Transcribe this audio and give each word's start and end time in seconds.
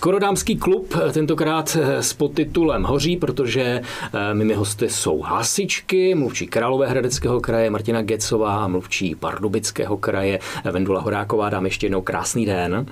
Skoro 0.00 0.18
dámský 0.18 0.56
klub 0.56 0.94
tentokrát 1.12 1.76
s 1.86 2.12
podtitulem 2.12 2.82
Hoří, 2.82 3.16
protože 3.16 3.80
mými 4.32 4.54
hosty 4.54 4.88
jsou 4.88 5.20
hasičky, 5.20 6.14
mluvčí 6.14 6.46
Královéhradeckého 6.46 7.40
kraje 7.40 7.70
Martina 7.70 8.02
Gecová, 8.02 8.68
mluvčí 8.68 9.14
Pardubického 9.14 9.96
kraje 9.96 10.38
Vendula 10.72 11.00
Horáková. 11.00 11.50
Dám 11.50 11.64
ještě 11.64 11.86
jednou 11.86 12.00
krásný 12.00 12.46
den. 12.46 12.86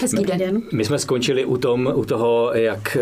Hezký 0.00 0.24
den. 0.24 0.62
My 0.72 0.84
jsme 0.84 0.98
skončili 0.98 1.44
u, 1.44 1.56
tom, 1.56 1.92
u 1.94 2.04
toho, 2.04 2.50
jak 2.54 2.96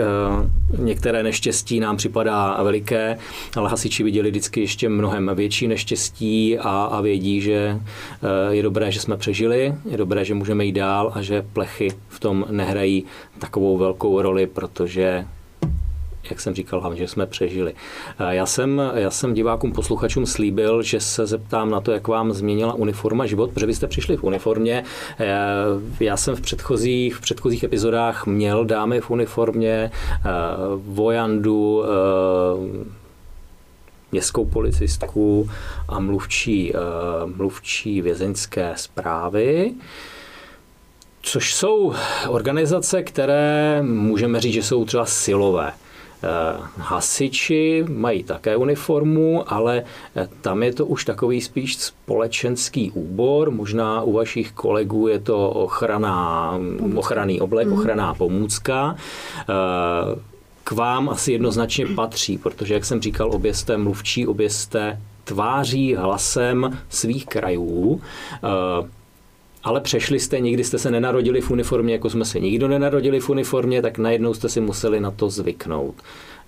některé 0.79 1.23
neštěstí 1.23 1.81
nám 1.81 1.97
připadá 1.97 2.63
veliké, 2.63 3.19
ale 3.57 3.71
hasiči 3.71 4.03
viděli 4.03 4.31
vždycky 4.31 4.61
ještě 4.61 4.89
mnohem 4.89 5.31
větší 5.35 5.69
neštěstí 5.69 6.59
a, 6.59 6.85
a 6.85 7.01
vědí, 7.01 7.41
že 7.41 7.81
je 8.51 8.63
dobré, 8.63 8.93
že 8.93 9.01
jsme 9.01 9.17
přežili, 9.17 9.75
je 9.91 9.97
dobré, 9.97 10.25
že 10.25 10.35
můžeme 10.35 10.65
jít 10.65 10.73
dál 10.73 11.13
a 11.15 11.23
že 11.23 11.45
plechy 11.53 11.89
v 12.09 12.21
tom 12.21 12.45
nehrají 12.51 13.05
takovou 13.43 13.79
velkou 13.79 14.23
roli, 14.23 14.47
protože 14.47 15.27
jak 16.31 16.41
jsem 16.41 16.55
říkal, 16.55 16.81
hlavně, 16.81 16.99
že 16.99 17.09
jsme 17.09 17.27
přežili. 17.27 17.75
Já 18.29 18.47
jsem, 18.47 18.83
já 18.95 19.11
jsem 19.11 19.35
divákům, 19.35 19.73
posluchačům 19.73 20.27
slíbil, 20.27 20.83
že 20.83 21.01
se 21.01 21.27
zeptám 21.27 21.71
na 21.71 21.81
to, 21.81 21.93
jak 21.93 22.09
vám 22.09 22.33
změnila 22.33 22.75
uniforma 22.75 23.27
život, 23.27 23.51
protože 23.51 23.67
vy 23.67 23.75
jste 23.75 23.87
přišli 23.87 24.17
v 24.17 24.25
uniformě. 24.25 24.85
Já 26.01 26.17
jsem 26.17 26.37
v 26.37 26.41
předchozích, 26.41 27.15
v 27.17 27.21
předchozích 27.21 27.65
epizodách 27.65 28.27
měl 28.27 28.65
dámy 28.65 29.01
v 29.01 29.11
uniformě, 29.11 29.91
vojandu, 30.77 31.85
městskou 34.13 34.45
policistku 34.45 35.51
a 35.89 36.01
mluvčí, 36.01 36.73
mluvčí 37.37 38.03
vězeňské 38.03 38.73
zprávy 38.77 39.73
což 41.23 41.55
jsou 41.55 41.95
organizace, 42.29 43.03
které 43.03 43.83
můžeme 43.83 44.41
říct, 44.41 44.55
že 44.55 44.63
jsou 44.63 44.85
třeba 44.85 45.07
silové. 45.07 45.73
Hasiči 46.77 47.85
mají 47.89 48.23
také 48.23 48.57
uniformu, 48.57 49.45
ale 49.53 49.85
tam 50.41 50.63
je 50.63 50.73
to 50.73 50.87
už 50.87 51.05
takový 51.05 51.41
spíš 51.41 51.77
společenský 51.77 52.91
úbor. 52.91 53.51
Možná 53.51 54.03
u 54.03 54.13
vašich 54.13 54.53
kolegů 54.53 55.09
je 55.09 55.19
to 55.19 55.51
ochrana, 55.51 56.55
ochranný 56.95 57.41
oblek, 57.41 57.67
mm. 57.67 57.73
ochranná 57.73 58.15
pomůcka. 58.15 58.97
K 60.65 60.73
vám 60.73 61.09
asi 61.09 61.33
jednoznačně 61.33 61.87
patří, 61.87 62.39
protože, 62.39 62.75
jak 62.75 62.85
jsem 62.85 63.01
říkal, 63.01 63.31
obě 63.33 63.55
jste 63.55 63.77
mluvčí, 63.77 64.27
obě 64.27 64.51
jste 64.51 65.01
tváří 65.25 65.95
hlasem 65.95 66.79
svých 66.89 67.27
krajů 67.27 68.01
ale 69.65 69.81
přešli 69.81 70.21
jste, 70.21 70.41
nikdy 70.41 70.65
jste 70.65 70.79
se 70.79 70.91
nenarodili 70.91 71.41
v 71.41 71.51
uniformě, 71.51 71.93
jako 71.93 72.11
jsme 72.11 72.25
se 72.25 72.41
nikdo 72.41 72.69
nenarodili 72.69 73.21
v 73.21 73.31
uniformě, 73.31 73.83
tak 73.83 73.99
najednou 73.99 74.35
jste 74.35 74.49
si 74.49 74.61
museli 74.61 75.01
na 75.01 75.11
to 75.11 75.31
zvyknout. 75.31 75.95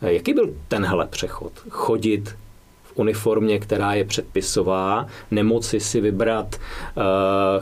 Eh, 0.03 0.13
jaký 0.13 0.35
byl 0.35 0.55
tenhle 0.69 1.07
přechod? 1.07 1.53
Chodit 1.69 2.35
v 2.83 2.99
uniformě, 2.99 3.59
která 3.59 3.95
je 3.95 4.05
předpisová, 4.05 5.07
nemoci 5.31 5.81
si 5.81 6.01
vybrat 6.01 6.57
uh, 6.57 7.03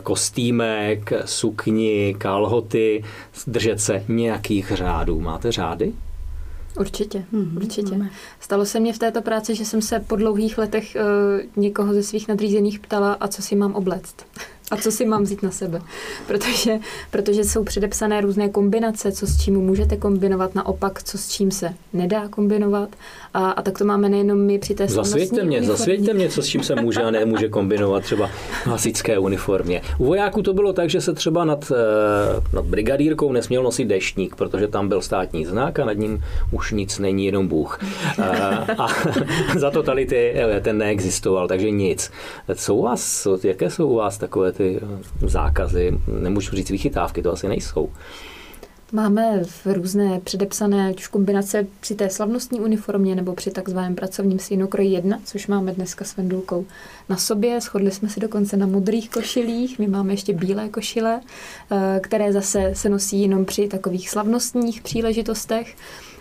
kostýmek, 0.02 1.12
sukni, 1.24 2.16
kalhoty, 2.18 3.04
držet 3.46 3.80
se 3.80 4.04
nějakých 4.08 4.72
řádů. 4.74 5.20
Máte 5.20 5.52
řády? 5.52 5.92
Určitě, 6.80 7.24
hmm, 7.32 7.56
určitě. 7.56 7.90
Máme. 7.90 8.10
Stalo 8.40 8.64
se 8.64 8.80
mně 8.80 8.92
v 8.92 8.98
této 8.98 9.22
práci, 9.22 9.54
že 9.54 9.64
jsem 9.64 9.82
se 9.82 10.00
po 10.00 10.16
dlouhých 10.16 10.58
letech 10.58 10.96
uh, 10.96 11.62
někoho 11.62 11.94
ze 11.94 12.02
svých 12.02 12.28
nadřízených 12.28 12.80
ptala, 12.80 13.12
a 13.12 13.28
co 13.28 13.42
si 13.42 13.56
mám 13.56 13.74
oblect 13.74 14.26
a 14.70 14.76
co 14.76 14.92
si 14.92 15.06
mám 15.06 15.22
vzít 15.22 15.42
na 15.42 15.50
sebe. 15.50 15.80
Protože, 16.26 16.78
protože 17.10 17.44
jsou 17.44 17.64
předepsané 17.64 18.20
různé 18.20 18.48
kombinace, 18.48 19.12
co 19.12 19.26
s 19.26 19.42
čím 19.42 19.54
můžete 19.54 19.96
kombinovat, 19.96 20.54
naopak, 20.54 21.02
co 21.02 21.18
s 21.18 21.28
čím 21.28 21.50
se 21.50 21.74
nedá 21.92 22.28
kombinovat. 22.28 22.88
A, 23.34 23.50
a 23.50 23.62
tak 23.62 23.78
to 23.78 23.84
máme 23.84 24.08
nejenom 24.08 24.38
my 24.38 24.58
při 24.58 24.74
té 24.74 24.88
Zasvěďte 24.88 25.34
mě, 25.34 25.42
uniformě. 25.42 25.66
zasvěďte 25.66 26.14
mě, 26.14 26.28
co 26.28 26.42
s 26.42 26.46
čím 26.46 26.62
se 26.62 26.74
může 26.74 27.02
a 27.02 27.10
nemůže 27.10 27.48
kombinovat 27.48 28.02
třeba 28.02 28.26
v 28.26 28.66
hasičské 28.66 29.18
uniformě. 29.18 29.82
U 29.98 30.06
vojáků 30.06 30.42
to 30.42 30.52
bylo 30.52 30.72
tak, 30.72 30.90
že 30.90 31.00
se 31.00 31.12
třeba 31.12 31.44
nad, 31.44 31.72
eh, 31.76 32.42
nad 32.52 32.64
brigadírkou 32.64 33.32
nesměl 33.32 33.62
nosit 33.62 33.84
deštník, 33.84 34.36
protože 34.36 34.68
tam 34.68 34.88
byl 34.88 35.02
státní 35.02 35.46
znak 35.46 35.78
a 35.78 35.84
nad 35.84 35.92
ním 35.92 36.24
už 36.50 36.72
nic 36.72 36.98
není, 36.98 37.26
jenom 37.26 37.48
Bůh. 37.48 37.78
A, 38.22 38.24
eh, 38.32 38.74
a 38.78 38.86
za 39.58 39.70
totality 39.70 40.32
eh, 40.34 40.60
ten 40.60 40.78
neexistoval, 40.78 41.48
takže 41.48 41.70
nic. 41.70 42.10
Jsou 42.54 42.76
u 42.76 42.82
vás, 42.82 43.26
jaké 43.44 43.70
jsou 43.70 43.88
u 43.88 43.94
vás 43.96 44.18
takové 44.18 44.51
ty 44.52 44.80
zákazy? 45.26 45.98
Nemůžu 46.20 46.56
říct 46.56 46.70
vychytávky, 46.70 47.22
to 47.22 47.32
asi 47.32 47.48
nejsou. 47.48 47.90
Máme 48.94 49.44
v 49.44 49.66
různé 49.66 50.20
předepsané 50.24 50.94
už 50.96 51.08
kombinace 51.08 51.66
při 51.80 51.94
té 51.94 52.10
slavnostní 52.10 52.60
uniformě 52.60 53.14
nebo 53.14 53.34
při 53.34 53.50
takzvaném 53.50 53.94
pracovním 53.94 54.38
stejnokroji 54.38 54.88
1, 54.90 55.18
což 55.24 55.46
máme 55.46 55.72
dneska 55.72 56.04
s 56.04 56.16
Vendulkou 56.16 56.66
na 57.08 57.16
sobě. 57.16 57.60
Shodli 57.60 57.90
jsme 57.90 58.08
si 58.08 58.20
dokonce 58.20 58.56
na 58.56 58.66
modrých 58.66 59.10
košilích, 59.10 59.78
my 59.78 59.88
máme 59.88 60.12
ještě 60.12 60.32
bílé 60.32 60.68
košile, 60.68 61.20
eh, 61.70 62.00
které 62.02 62.32
zase 62.32 62.70
se 62.74 62.88
nosí 62.88 63.22
jenom 63.22 63.44
při 63.44 63.68
takových 63.68 64.10
slavnostních 64.10 64.82
příležitostech. 64.82 65.76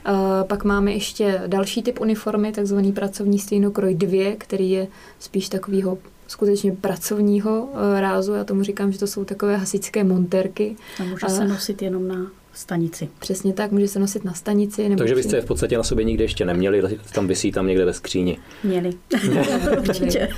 Eh, 0.05 0.11
pak 0.43 0.63
máme 0.63 0.91
ještě 0.91 1.41
další 1.47 1.83
typ 1.83 1.99
uniformy, 1.99 2.51
takzvaný 2.51 2.91
pracovní 2.91 3.39
stejnokroj 3.39 3.95
2, 3.95 4.35
který 4.37 4.71
je 4.71 4.87
spíš 5.19 5.49
takového 5.49 5.97
skutečně 6.31 6.71
pracovního 6.71 7.69
eh, 7.73 8.01
rázu. 8.01 8.33
Já 8.33 8.43
tomu 8.43 8.63
říkám, 8.63 8.91
že 8.91 8.99
to 8.99 9.07
jsou 9.07 9.25
takové 9.25 9.57
hasičské 9.57 10.03
monterky. 10.03 10.75
A 10.99 11.03
může 11.03 11.29
se 11.29 11.47
nosit 11.47 11.81
jenom 11.81 12.07
na 12.07 12.31
stanici. 12.53 13.09
Přesně 13.19 13.53
tak, 13.53 13.71
může 13.71 13.87
se 13.87 13.99
nosit 13.99 14.23
na 14.23 14.33
stanici. 14.33 14.89
Nebo 14.89 14.97
Takže 14.97 15.15
vy 15.15 15.23
jste 15.23 15.41
v 15.41 15.45
podstatě 15.45 15.77
na 15.77 15.83
sobě 15.83 16.05
nikde 16.05 16.23
ještě 16.23 16.45
neměli, 16.45 16.99
tam 17.13 17.27
vysí 17.27 17.51
tam 17.51 17.67
někde 17.67 17.85
ve 17.85 17.93
skříni. 17.93 18.37
Měli. 18.63 18.93
Určitě. 19.79 20.29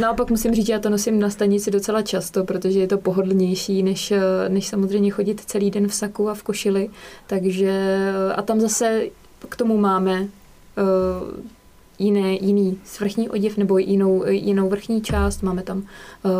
Naopak 0.00 0.30
musím 0.30 0.54
říct, 0.54 0.66
že 0.66 0.72
já 0.72 0.78
to 0.78 0.90
nosím 0.90 1.20
na 1.20 1.30
stanici 1.30 1.70
docela 1.70 2.02
často, 2.02 2.44
protože 2.44 2.80
je 2.80 2.86
to 2.86 2.98
pohodlnější, 2.98 3.82
než, 3.82 4.12
než 4.48 4.68
samozřejmě 4.68 5.10
chodit 5.10 5.40
celý 5.46 5.70
den 5.70 5.88
v 5.88 5.94
saku 5.94 6.28
a 6.28 6.34
v 6.34 6.42
košili. 6.42 6.88
Takže 7.26 7.98
a 8.34 8.42
tam 8.42 8.60
zase 8.60 9.02
k 9.48 9.56
tomu 9.56 9.76
máme 9.76 10.20
uh, 10.20 10.28
jiné, 12.02 12.32
jiný 12.40 12.78
svrchní 12.84 13.28
oděv 13.28 13.56
nebo 13.56 13.78
jinou, 13.78 14.24
jinou 14.28 14.68
vrchní 14.68 15.02
část, 15.02 15.42
máme 15.42 15.62
tam 15.62 15.78
uh, 15.78 15.84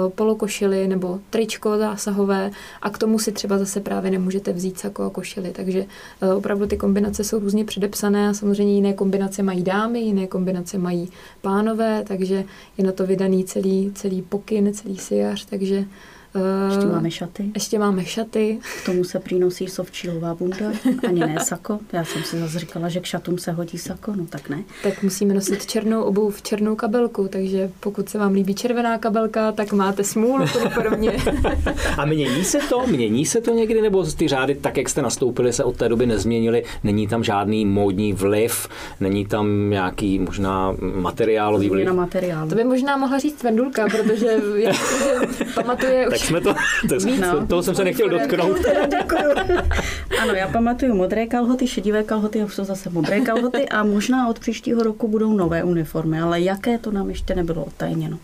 polokošily 0.08 0.88
nebo 0.88 1.20
tričko 1.30 1.78
zásahové 1.78 2.50
a 2.82 2.90
k 2.90 2.98
tomu 2.98 3.18
si 3.18 3.32
třeba 3.32 3.58
zase 3.58 3.80
právě 3.80 4.10
nemůžete 4.10 4.52
vzít 4.52 4.78
sako 4.78 5.02
a 5.02 5.10
košily, 5.10 5.50
takže 5.50 5.84
uh, 6.22 6.36
opravdu 6.36 6.66
ty 6.66 6.76
kombinace 6.76 7.24
jsou 7.24 7.38
různě 7.38 7.64
předepsané 7.64 8.28
a 8.28 8.34
samozřejmě 8.34 8.74
jiné 8.74 8.92
kombinace 8.92 9.42
mají 9.42 9.62
dámy, 9.62 10.00
jiné 10.00 10.26
kombinace 10.26 10.78
mají 10.78 11.08
pánové, 11.40 12.04
takže 12.08 12.44
je 12.78 12.84
na 12.84 12.92
to 12.92 13.06
vydaný 13.06 13.44
celý, 13.44 13.92
celý 13.94 14.22
pokyn, 14.22 14.74
celý 14.74 14.98
sijař, 14.98 15.44
takže 15.44 15.84
ještě 16.70 16.86
máme 16.86 17.10
šaty. 17.10 17.50
Ještě 17.54 17.78
máme 17.78 18.04
šaty. 18.04 18.58
K 18.82 18.86
tomu 18.86 19.04
se 19.04 19.18
přinosí 19.18 19.68
sovčílová 19.68 20.34
bunda, 20.34 20.66
ani 21.08 21.20
ne 21.20 21.36
sako. 21.44 21.78
Já 21.92 22.04
jsem 22.04 22.22
si 22.22 22.38
zase 22.38 22.58
říkala, 22.58 22.88
že 22.88 23.00
k 23.00 23.04
šatům 23.04 23.38
se 23.38 23.52
hodí 23.52 23.78
sako, 23.78 24.12
no 24.16 24.26
tak 24.26 24.48
ne. 24.48 24.62
Tak 24.82 25.02
musíme 25.02 25.34
nosit 25.34 25.66
černou 25.66 26.02
obuv, 26.02 26.42
černou 26.42 26.76
kabelku, 26.76 27.28
takže 27.28 27.70
pokud 27.80 28.08
se 28.08 28.18
vám 28.18 28.32
líbí 28.32 28.54
červená 28.54 28.98
kabelka, 28.98 29.52
tak 29.52 29.72
máte 29.72 30.04
smůlu 30.04 30.44
podobně. 30.74 31.12
A 31.98 32.04
mění 32.04 32.44
se 32.44 32.58
to? 32.68 32.86
Mění 32.86 33.26
se 33.26 33.40
to 33.40 33.50
někdy? 33.50 33.82
Nebo 33.82 34.04
ty 34.04 34.28
řády, 34.28 34.54
tak 34.54 34.76
jak 34.76 34.88
jste 34.88 35.02
nastoupili, 35.02 35.52
se 35.52 35.64
od 35.64 35.76
té 35.76 35.88
doby 35.88 36.06
nezměnily? 36.06 36.64
Není 36.84 37.08
tam 37.08 37.24
žádný 37.24 37.66
módní 37.66 38.12
vliv? 38.12 38.68
Není 39.00 39.26
tam 39.26 39.70
nějaký 39.70 40.18
možná 40.18 40.76
materiálový 40.94 41.68
vliv? 41.68 41.86
Na 41.86 41.92
materiálu. 41.92 42.48
To 42.48 42.54
by 42.54 42.64
možná 42.64 42.96
mohla 42.96 43.18
říct 43.18 43.42
Vendulka, 43.42 43.86
protože 43.86 44.40
já 44.54 44.72
pamatuje 45.54 46.08
už 46.08 46.21
jsme 46.22 46.40
to, 46.40 46.54
tak 46.88 47.02
no. 47.20 47.46
toho 47.46 47.62
jsem 47.62 47.74
se 47.74 47.84
nechtěl 47.84 48.08
dotknout. 48.08 48.56
ano, 50.22 50.34
já 50.34 50.48
pamatuju 50.48 50.94
modré 50.94 51.26
kalhoty, 51.26 51.66
šedivé 51.66 52.02
kalhoty 52.02 52.42
a 52.42 52.48
jsou 52.48 52.64
zase 52.64 52.90
modré 52.90 53.20
kalhoty 53.20 53.68
a 53.68 53.84
možná 53.84 54.28
od 54.28 54.38
příštího 54.38 54.82
roku 54.82 55.08
budou 55.08 55.32
nové 55.32 55.64
uniformy, 55.64 56.20
ale 56.20 56.40
jaké 56.40 56.78
to 56.78 56.90
nám 56.90 57.08
ještě 57.08 57.34
nebylo 57.34 57.64
otajněno. 57.64 58.18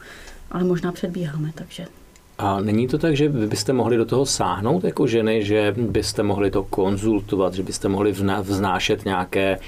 Ale 0.50 0.64
možná 0.64 0.92
předbíháme, 0.92 1.50
takže 1.54 1.86
a 2.38 2.60
není 2.60 2.88
to 2.88 2.98
tak, 2.98 3.16
že 3.16 3.28
byste 3.28 3.72
mohli 3.72 3.96
do 3.96 4.04
toho 4.04 4.26
sáhnout 4.26 4.84
jako 4.84 5.06
ženy, 5.06 5.44
že 5.44 5.74
byste 5.78 6.22
mohli 6.22 6.50
to 6.50 6.62
konzultovat, 6.62 7.54
že 7.54 7.62
byste 7.62 7.88
mohli 7.88 8.14
vznášet 8.42 9.04
nějaké 9.04 9.58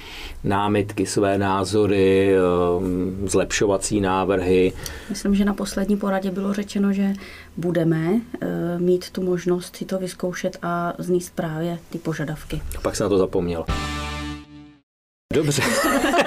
námitky, 0.43 1.05
své 1.05 1.37
názory, 1.37 2.35
um, 2.77 3.27
zlepšovací 3.27 4.01
návrhy? 4.01 4.73
Myslím, 5.09 5.35
že 5.35 5.45
na 5.45 5.53
poslední 5.53 5.97
poradě 5.97 6.31
bylo 6.31 6.53
řečeno, 6.53 6.93
že 6.93 7.13
budeme 7.57 8.11
uh, 8.11 8.19
mít 8.77 9.09
tu 9.09 9.23
možnost 9.23 9.75
si 9.75 9.85
to 9.85 9.99
vyzkoušet 9.99 10.57
a 10.61 10.93
zníst 10.97 11.35
právě 11.35 11.79
ty 11.89 11.97
požadavky. 11.97 12.61
A 12.77 12.81
pak 12.81 12.95
se 12.95 13.03
na 13.03 13.09
to 13.09 13.17
zapomněl. 13.17 13.65
Dobře. 15.33 15.61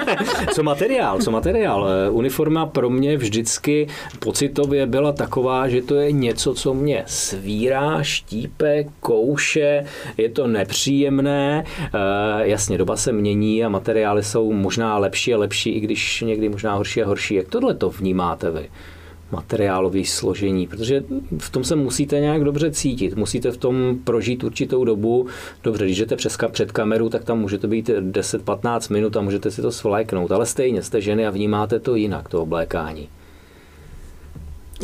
co 0.55 0.63
materiál? 0.63 1.19
Co 1.19 1.31
materiál? 1.31 1.89
Eh, 1.89 2.11
uniforma 2.11 2.67
pro 2.67 2.91
mě 2.91 3.17
vždycky 3.17 3.87
pocitově 4.19 4.87
byla 4.87 5.13
taková, 5.13 5.69
že 5.69 5.83
to 5.83 5.95
je 5.95 6.13
něco, 6.13 6.55
co 6.55 6.75
mě 6.75 7.03
svírá, 7.07 8.03
štípe, 8.03 8.85
kouše, 9.01 9.85
je 10.17 10.29
to 10.29 10.47
nepříjemné. 10.47 11.65
E, 11.65 12.49
jasně, 12.49 12.79
doba 12.79 12.97
se 12.97 13.13
mění 13.13 13.65
a 13.65 13.69
materiály 13.69 14.23
jsou 14.23 14.53
možná 14.53 14.99
lepší 14.99 15.35
a 15.35 15.39
lepší, 15.39 15.71
i 15.71 15.81
když 15.81 16.21
někdy 16.27 16.49
možná 16.49 16.75
horší 16.75 17.03
a 17.03 17.07
horší. 17.07 17.35
Jak 17.35 17.49
tohle 17.49 17.75
to 17.75 17.91
vnímáte 17.91 18.51
vy? 18.51 18.71
Materiálové 19.35 20.05
složení, 20.05 20.67
protože 20.67 21.05
v 21.39 21.51
tom 21.51 21.65
se 21.65 21.77
musíte 21.77 22.21
nějak 22.21 22.45
dobře 22.45 22.71
cítit, 22.71 23.17
musíte 23.17 23.51
v 23.51 23.57
tom 23.57 23.99
prožít 24.05 24.45
určitou 24.45 24.85
dobu. 24.85 25.27
Dobře, 25.63 25.85
když 25.85 25.99
jdete 25.99 26.17
přes, 26.17 26.39
před 26.51 26.73
kameru, 26.73 27.09
tak 27.09 27.25
tam 27.25 27.41
můžete 27.41 27.67
být 27.67 27.89
10-15 27.89 28.93
minut 28.93 29.17
a 29.17 29.21
můžete 29.21 29.51
si 29.51 29.63
to 29.63 29.73
svléknout, 29.73 30.33
ale 30.33 30.47
stejně 30.47 30.83
jste 30.83 31.01
ženy 31.01 31.27
a 31.27 31.31
vnímáte 31.31 31.81
to 31.81 31.95
jinak, 31.95 32.29
to 32.29 32.43
oblékání. 32.43 33.09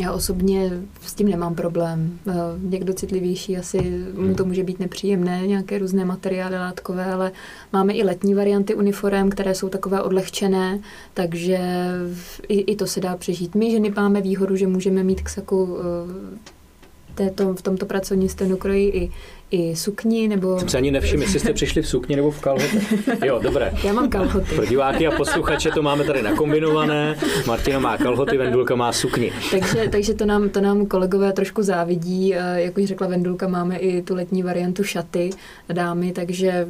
Já 0.01 0.11
osobně 0.11 0.71
s 1.01 1.13
tím 1.13 1.29
nemám 1.29 1.55
problém. 1.55 2.19
Eh, 2.27 2.33
někdo 2.59 2.93
citlivější 2.93 3.57
asi 3.57 4.05
mu 4.15 4.35
to 4.35 4.45
může 4.45 4.63
být 4.63 4.79
nepříjemné, 4.79 5.47
nějaké 5.47 5.77
různé 5.77 6.05
materiály 6.05 6.55
látkové, 6.55 7.05
ale 7.05 7.31
máme 7.73 7.93
i 7.93 8.03
letní 8.03 8.33
varianty 8.33 8.75
uniform, 8.75 9.29
které 9.29 9.55
jsou 9.55 9.69
takové 9.69 10.01
odlehčené, 10.01 10.79
takže 11.13 11.59
i, 12.47 12.59
i 12.59 12.75
to 12.75 12.87
se 12.87 12.99
dá 12.99 13.17
přežít. 13.17 13.55
My 13.55 13.71
ženy 13.71 13.93
máme 13.95 14.21
výhodu, 14.21 14.55
že 14.55 14.67
můžeme 14.67 15.03
mít 15.03 15.21
k 15.21 15.29
saku 15.29 15.77
eh, 15.77 16.51
této, 17.15 17.53
v 17.53 17.61
tomto 17.61 17.85
pracovním 17.85 18.29
stenokroji 18.29 18.89
i, 18.89 19.11
i 19.51 19.75
sukni, 19.75 20.27
nebo... 20.27 20.59
Jsem 20.59 20.69
se 20.69 20.77
ani 20.77 20.91
nevšiml, 20.91 21.23
jestli 21.23 21.39
jste 21.39 21.53
přišli 21.53 21.81
v 21.81 21.87
sukni 21.87 22.15
nebo 22.15 22.31
v 22.31 22.41
kalhotech. 22.41 22.93
Jo, 23.25 23.39
dobré. 23.43 23.73
Já 23.83 23.93
mám 23.93 24.09
kalhoty. 24.09 24.55
Pro 24.55 24.65
diváky 24.65 25.07
a 25.07 25.11
posluchače 25.11 25.71
to 25.71 25.81
máme 25.81 26.03
tady 26.03 26.21
nakombinované. 26.21 27.15
Martina 27.47 27.79
má 27.79 27.97
kalhoty, 27.97 28.37
Vendulka 28.37 28.75
má 28.75 28.91
sukni. 28.91 29.31
takže, 29.51 29.89
takže 29.91 30.13
to, 30.13 30.25
nám, 30.25 30.49
to 30.49 30.61
nám 30.61 30.85
kolegové 30.85 31.33
trošku 31.33 31.63
závidí. 31.63 32.29
Jak 32.55 32.77
už 32.77 32.85
řekla 32.85 33.07
Vendulka, 33.07 33.47
máme 33.47 33.77
i 33.77 34.01
tu 34.01 34.15
letní 34.15 34.43
variantu 34.43 34.83
šaty 34.83 35.29
dámy, 35.73 36.11
takže 36.11 36.67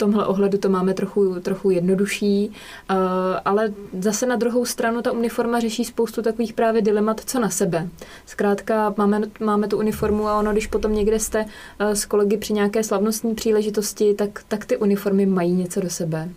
tomhle 0.00 0.26
ohledu 0.26 0.58
to 0.58 0.68
máme 0.68 0.94
trochu, 0.94 1.40
trochu 1.40 1.70
jednodušší, 1.70 2.48
uh, 2.48 2.96
ale 3.44 3.72
zase 4.00 4.26
na 4.26 4.36
druhou 4.36 4.64
stranu 4.64 5.02
ta 5.02 5.12
uniforma 5.12 5.60
řeší 5.60 5.84
spoustu 5.84 6.22
takových 6.22 6.52
právě 6.52 6.82
dilemat, 6.82 7.20
co 7.26 7.40
na 7.40 7.50
sebe. 7.50 7.88
Zkrátka 8.26 8.94
máme, 8.96 9.20
máme 9.40 9.68
tu 9.68 9.78
uniformu 9.78 10.28
a 10.28 10.38
ono, 10.38 10.52
když 10.52 10.66
potom 10.66 10.94
někde 10.94 11.18
jste 11.18 11.44
uh, 11.44 11.90
s 11.90 12.04
kolegy 12.04 12.36
při 12.36 12.52
nějaké 12.52 12.84
slavnostní 12.84 13.34
příležitosti, 13.34 14.14
tak, 14.14 14.42
tak 14.48 14.64
ty 14.64 14.76
uniformy 14.76 15.26
mají 15.26 15.52
něco 15.52 15.80
do 15.80 15.90
sebe. 15.90 16.28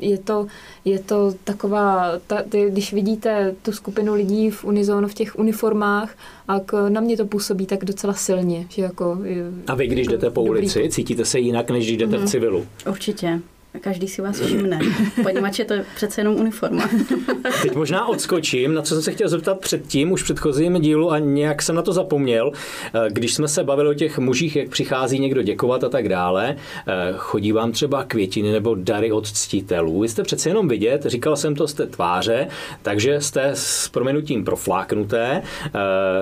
Je 0.00 0.18
to, 0.18 0.46
je 0.84 0.98
to 0.98 1.34
taková, 1.44 2.12
ta, 2.26 2.42
ty, 2.48 2.70
když 2.70 2.92
vidíte 2.92 3.54
tu 3.62 3.72
skupinu 3.72 4.14
lidí 4.14 4.50
v 4.50 4.64
unizónu 4.64 5.08
v 5.08 5.14
těch 5.14 5.38
uniformách, 5.38 6.16
a 6.48 6.60
k, 6.60 6.88
na 6.88 7.00
mě 7.00 7.16
to 7.16 7.26
působí 7.26 7.66
tak 7.66 7.84
docela 7.84 8.14
silně. 8.14 8.66
Že 8.68 8.82
jako, 8.82 9.18
a 9.66 9.74
vy, 9.74 9.86
když 9.86 10.06
jdete 10.06 10.30
po 10.30 10.42
ulici, 10.42 10.78
dobrý... 10.78 10.90
cítíte 10.90 11.24
se 11.24 11.38
jinak, 11.38 11.70
než 11.70 11.84
když 11.84 11.96
jdete 11.96 12.12
mm-hmm. 12.12 12.18
v 12.18 12.20
mhm. 12.20 12.28
civilu? 12.28 12.66
Určitě. 12.88 13.40
Každý 13.80 14.08
si 14.08 14.22
vás 14.22 14.40
všimne, 14.40 14.78
poněvadž 15.22 15.58
je 15.58 15.64
to 15.64 15.74
přece 15.94 16.20
jenom 16.20 16.36
uniforma. 16.36 16.88
Teď 17.62 17.74
možná 17.74 18.08
odskočím, 18.08 18.74
na 18.74 18.82
co 18.82 18.94
jsem 18.94 19.02
se 19.02 19.12
chtěl 19.12 19.28
zeptat 19.28 19.60
předtím, 19.60 20.12
už 20.12 20.22
v 20.22 20.24
předchozím 20.24 20.80
dílu 20.80 21.12
a 21.12 21.18
nějak 21.18 21.62
jsem 21.62 21.76
na 21.76 21.82
to 21.82 21.92
zapomněl. 21.92 22.52
Eh, 22.94 23.10
když 23.10 23.34
jsme 23.34 23.48
se 23.48 23.64
bavili 23.64 23.88
o 23.88 23.94
těch 23.94 24.18
mužích, 24.18 24.56
jak 24.56 24.68
přichází 24.68 25.18
někdo 25.18 25.42
děkovat 25.42 25.84
a 25.84 25.88
tak 25.88 26.08
dále, 26.08 26.56
eh, 26.86 26.92
chodí 27.16 27.52
vám 27.52 27.72
třeba 27.72 28.04
květiny 28.04 28.52
nebo 28.52 28.74
dary 28.74 29.12
od 29.12 29.32
ctitelů. 29.32 30.00
Vy 30.00 30.08
jste 30.08 30.22
přece 30.22 30.50
jenom 30.50 30.68
vidět, 30.68 31.06
říkal 31.06 31.36
jsem 31.36 31.54
to 31.54 31.68
z 31.68 31.74
té 31.74 31.86
tváře, 31.86 32.46
takže 32.82 33.20
jste 33.20 33.50
s 33.54 33.88
proměnutím 33.88 34.44
profláknuté 34.44 35.42
eh, 35.42 35.78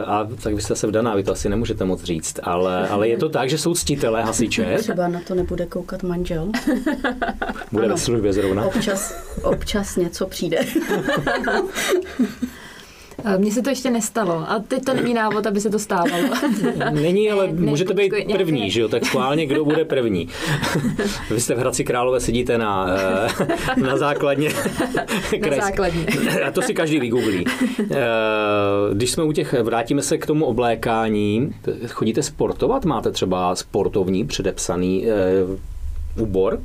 a 0.06 0.28
tak 0.42 0.54
byste 0.54 0.76
se 0.76 0.86
vdaná, 0.86 1.14
vy 1.14 1.22
to 1.22 1.32
asi 1.32 1.48
nemůžete 1.48 1.84
moc 1.84 2.02
říct, 2.02 2.40
ale, 2.42 2.88
ale 2.88 3.08
je 3.08 3.16
to 3.16 3.28
tak, 3.28 3.50
že 3.50 3.58
jsou 3.58 3.74
ctitelé 3.74 4.22
hasiče. 4.22 4.76
Třeba 4.78 5.08
na 5.08 5.20
to 5.28 5.34
nebude 5.34 5.66
koukat 5.66 6.02
manžel. 6.02 6.48
Bude 7.72 7.84
ano. 7.84 7.94
ve 7.94 8.00
službě 8.00 8.32
zrovna. 8.32 8.64
Občas, 8.64 9.14
občas 9.42 9.96
něco 9.96 10.26
přijde. 10.26 10.58
Mně 13.38 13.52
se 13.52 13.62
to 13.62 13.70
ještě 13.70 13.90
nestalo 13.90 14.32
a 14.32 14.58
teď 14.68 14.84
to 14.84 14.94
není 14.94 15.14
návod, 15.14 15.46
aby 15.46 15.60
se 15.60 15.70
to 15.70 15.78
stávalo. 15.78 16.24
Není, 16.90 17.30
ale 17.30 17.46
ne, 17.46 17.70
můžete 17.70 17.94
být 17.94 18.12
první, 18.32 18.60
ne. 18.60 18.70
že 18.70 18.80
jo? 18.80 18.88
Tak 18.88 19.06
schválně, 19.06 19.46
kdo 19.46 19.64
bude 19.64 19.84
první. 19.84 20.28
Vy 21.30 21.40
jste 21.40 21.54
v 21.54 21.58
Hradci 21.58 21.84
Králové, 21.84 22.20
sedíte 22.20 22.58
na, 22.58 22.86
eh, 23.40 23.80
na 23.80 23.96
základně. 23.96 24.50
na 25.50 25.56
základně. 25.56 26.06
A 26.46 26.50
to 26.50 26.62
si 26.62 26.74
každý 26.74 27.00
vygooglí. 27.00 27.44
Eh, 27.80 27.96
když 28.94 29.10
jsme 29.10 29.24
u 29.24 29.32
těch, 29.32 29.52
vrátíme 29.62 30.02
se 30.02 30.18
k 30.18 30.26
tomu 30.26 30.44
oblékání, 30.44 31.54
chodíte 31.88 32.22
sportovat? 32.22 32.84
Máte 32.84 33.10
třeba 33.10 33.54
sportovní 33.54 34.24
předepsaný 34.24 35.06
eh, 35.06 35.12
úbor? 36.22 36.60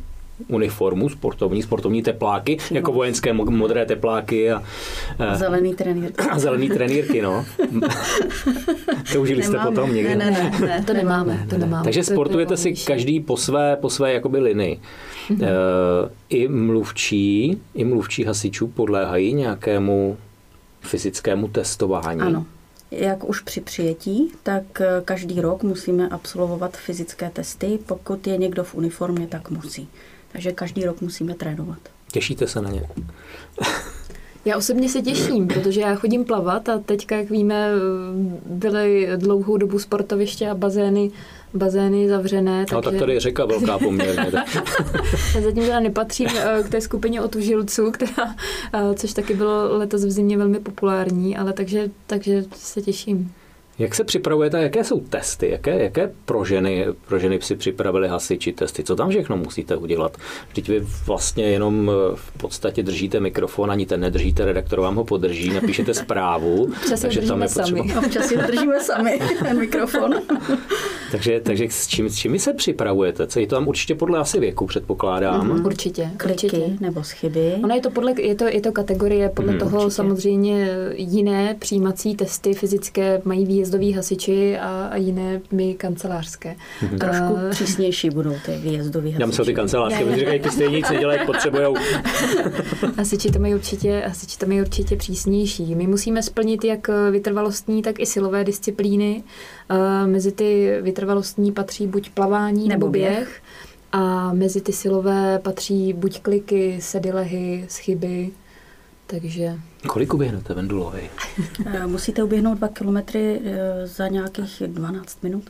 Uniformu, 0.48 1.10
sportovní, 1.10 1.64
sportovní 1.64 2.04
tepláky, 2.04 2.58
no. 2.72 2.76
jako 2.78 2.92
vojenské 2.92 3.34
modré 3.34 3.86
tepláky 3.86 4.52
a, 4.52 4.64
a 5.20 5.36
zelený 5.36 5.76
trenýrky. 5.76 6.24
A 6.30 6.40
zelený 6.40 6.70
trenýrky, 6.70 7.22
no. 7.22 7.46
to 9.14 9.22
užili 9.22 9.44
jste 9.44 9.58
potom 9.58 9.94
někdy? 9.94 10.16
Ne, 10.16 10.32
ne, 10.32 10.52
ne, 10.60 10.68
ne 10.68 10.84
to 10.88 10.94
nemáme. 10.94 11.46
To 11.50 11.58
nemáme. 11.58 11.84
Takže 11.84 12.04
sportujete 12.04 12.58
si 12.58 12.74
každý 12.74 13.20
po 13.20 13.38
své, 13.38 13.76
po 13.76 13.90
své 13.90 14.14
jakoby 14.14 14.40
linii. 14.40 14.80
Mm-hmm. 15.30 15.48
I 16.30 16.48
mluvčí, 16.48 17.62
i 17.74 17.86
mluvčí 17.86 18.24
hasičů 18.24 18.68
podléhají 18.68 19.34
nějakému 19.34 20.18
fyzickému 20.82 21.48
testování. 21.48 22.22
Ano. 22.22 22.46
Jak 22.92 23.30
už 23.30 23.42
při 23.42 23.62
přijetí, 23.62 24.32
tak 24.44 24.82
eh, 24.82 25.02
každý 25.06 25.42
rok 25.42 25.64
musíme 25.64 26.10
absolvovat 26.10 26.78
fyzické 26.78 27.30
testy. 27.30 27.80
Pokud 27.86 28.28
je 28.28 28.38
někdo 28.38 28.64
v 28.64 28.76
uniformě, 28.76 29.28
tak 29.28 29.50
musí. 29.50 29.88
Takže 30.34 30.52
každý 30.52 30.86
rok 30.86 31.02
musíme 31.02 31.34
trénovat. 31.34 31.80
Těšíte 32.12 32.48
se 32.48 32.62
na 32.62 32.70
ně? 32.70 32.90
Já 34.46 34.58
osobně 34.58 34.90
se 34.90 35.02
těším, 35.02 35.48
protože 35.48 35.82
já 35.82 35.96
chodím 35.96 36.26
plavat 36.26 36.70
a 36.70 36.80
teďka, 36.80 37.16
jak 37.16 37.30
víme, 37.30 37.70
byly 38.46 39.10
dlouhou 39.16 39.58
dobu 39.58 39.80
sportoviště 39.80 40.50
a 40.50 40.56
bazény 40.56 41.12
bazény 41.54 42.10
zavřené. 42.10 42.66
No 42.72 42.82
tak 42.82 42.96
tady 42.96 43.14
je 43.14 43.20
řeka 43.20 43.46
velká 43.46 43.80
poměrně. 43.80 44.32
Já 45.36 45.42
zatím 45.42 45.64
teda 45.64 45.80
nepatřím 45.80 46.28
eh, 46.36 46.64
k 46.64 46.70
té 46.70 46.82
skupině 46.82 47.22
otužilců, 47.22 47.92
která, 47.92 48.36
eh, 48.74 48.96
což 48.96 49.14
taky 49.14 49.34
bylo 49.34 49.78
letos 49.78 50.06
v 50.06 50.12
zimě 50.12 50.38
velmi 50.38 50.60
populární, 50.60 51.38
ale 51.38 51.54
takže, 51.54 51.90
takže 52.08 52.46
se 52.56 52.82
těším. 52.82 53.32
Jak 53.80 53.96
se 53.96 54.04
připravujete, 54.04 54.62
jaké 54.62 54.84
jsou 54.84 55.00
testy, 55.00 55.50
jaké, 55.50 55.84
jaké 55.84 56.12
pro, 56.26 56.46
ženy, 56.46 56.86
pro 57.08 57.20
ženy 57.20 57.40
si 57.42 57.56
připravili 57.56 58.08
hasiči 58.08 58.54
testy, 58.54 58.84
co 58.84 58.96
tam 58.96 59.10
všechno 59.10 59.38
musíte 59.38 59.76
udělat? 59.76 60.18
Vždyť 60.50 60.70
vy 60.70 60.80
vlastně 61.06 61.44
jenom 61.44 61.92
eh, 61.92 62.16
v 62.16 62.32
podstatě 62.32 62.84
držíte 62.84 63.20
mikrofon, 63.20 63.72
ani 63.72 63.86
ten 63.86 64.00
nedržíte, 64.00 64.46
redaktor 64.46 64.80
vám 64.80 64.96
ho 64.96 65.04
podrží, 65.04 65.54
napíšete 65.54 65.94
zprávu. 66.04 66.64
Občas 66.64 67.02
takže 67.02 67.22
tam 67.22 67.42
je 67.42 67.48
potřeba... 67.48 67.68
sami. 67.68 68.06
Občas 68.06 68.26
si 68.26 68.38
držíme 68.38 68.80
sami, 68.80 69.20
ten 69.44 69.60
mikrofon. 69.60 70.14
Takže, 71.14 71.40
takže 71.40 71.66
s 71.70 71.88
čím, 71.88 72.10
s 72.10 72.16
čím 72.16 72.40
se 72.40 72.54
připravujete? 72.54 73.28
Co 73.28 73.40
je 73.40 73.48
to 73.48 73.56
tam 73.56 73.68
určitě 73.68 73.96
podle 73.96 74.20
asi 74.20 74.40
věku, 74.40 74.66
předpokládám? 74.66 75.48
Mm, 75.48 75.66
určitě. 75.66 76.10
Kliky 76.18 76.48
určitě. 76.48 76.78
nebo 76.80 77.04
schyby. 77.04 77.54
Ono 77.64 77.76
je 77.76 77.82
to, 77.82 77.90
podle, 77.90 78.22
je 78.22 78.36
to, 78.36 78.46
je 78.46 78.62
to 78.62 78.72
kategorie, 78.72 79.30
podle 79.30 79.54
mm, 79.54 79.60
toho 79.60 79.78
určitě. 79.78 79.92
samozřejmě 79.92 80.70
jiné 80.96 81.56
přijímací 81.60 82.16
testy 82.16 82.54
fyzické 82.54 83.22
mají 83.26 83.46
výjezd 83.46 83.74
výjezdový 83.74 83.94
hasiči 83.94 84.58
a, 84.58 84.88
a 84.92 84.96
jiné 84.96 85.42
my 85.52 85.74
kancelářské. 85.74 86.56
Mm-hmm. 86.82 86.98
Trošku 86.98 87.34
uh, 87.34 87.50
přísnější 87.50 88.10
budou 88.10 88.36
ty 88.46 88.52
výjezdový 88.52 89.12
hasiči. 89.12 89.22
Já 89.22 89.28
myslím, 89.28 89.46
ty 89.46 89.54
kancelářské, 89.54 90.06
protože 90.06 90.20
říkají, 90.20 90.40
ty 90.40 90.50
stejně 90.52 90.78
nic 90.78 90.90
nedělají, 90.90 91.20
potřebujou. 91.26 91.76
hasiči 92.98 93.32
to 93.32 93.40
mají 93.40 93.56
určitě, 93.56 94.04
hasiči 94.08 94.38
to 94.38 94.46
mají 94.46 94.62
určitě 94.62 94.96
přísnější. 94.96 95.76
My 95.76 95.88
musíme 95.88 96.24
splnit 96.24 96.64
jak 96.64 96.90
vytrvalostní, 97.12 97.82
tak 97.82 98.00
i 98.00 98.06
silové 98.06 98.44
disciplíny. 98.44 99.24
Uh, 99.72 100.10
mezi 100.12 100.32
ty 100.32 100.78
vytrvalostní 100.82 101.03
patří 101.52 101.88
buď 101.88 102.10
plavání 102.10 102.68
nebo, 102.68 102.70
nebo 102.70 102.90
běh. 102.90 103.18
běh. 103.18 103.42
A 103.92 104.34
mezi 104.34 104.62
ty 104.62 104.74
silové 104.74 105.40
patří 105.40 105.94
buď 105.94 106.22
kliky, 106.22 106.78
sedilehy, 106.82 107.66
schyby, 107.70 108.32
takže... 109.08 109.60
Kolik 109.88 110.14
uběhnete 110.14 110.54
Vendulovi? 110.54 111.10
Eh, 111.66 111.88
musíte 111.88 112.24
uběhnout 112.24 112.58
dva 112.58 112.68
kilometry 112.68 113.42
eh, 113.46 113.88
za 113.88 114.08
nějakých 114.08 114.64
12 114.68 115.24
minut. 115.24 115.44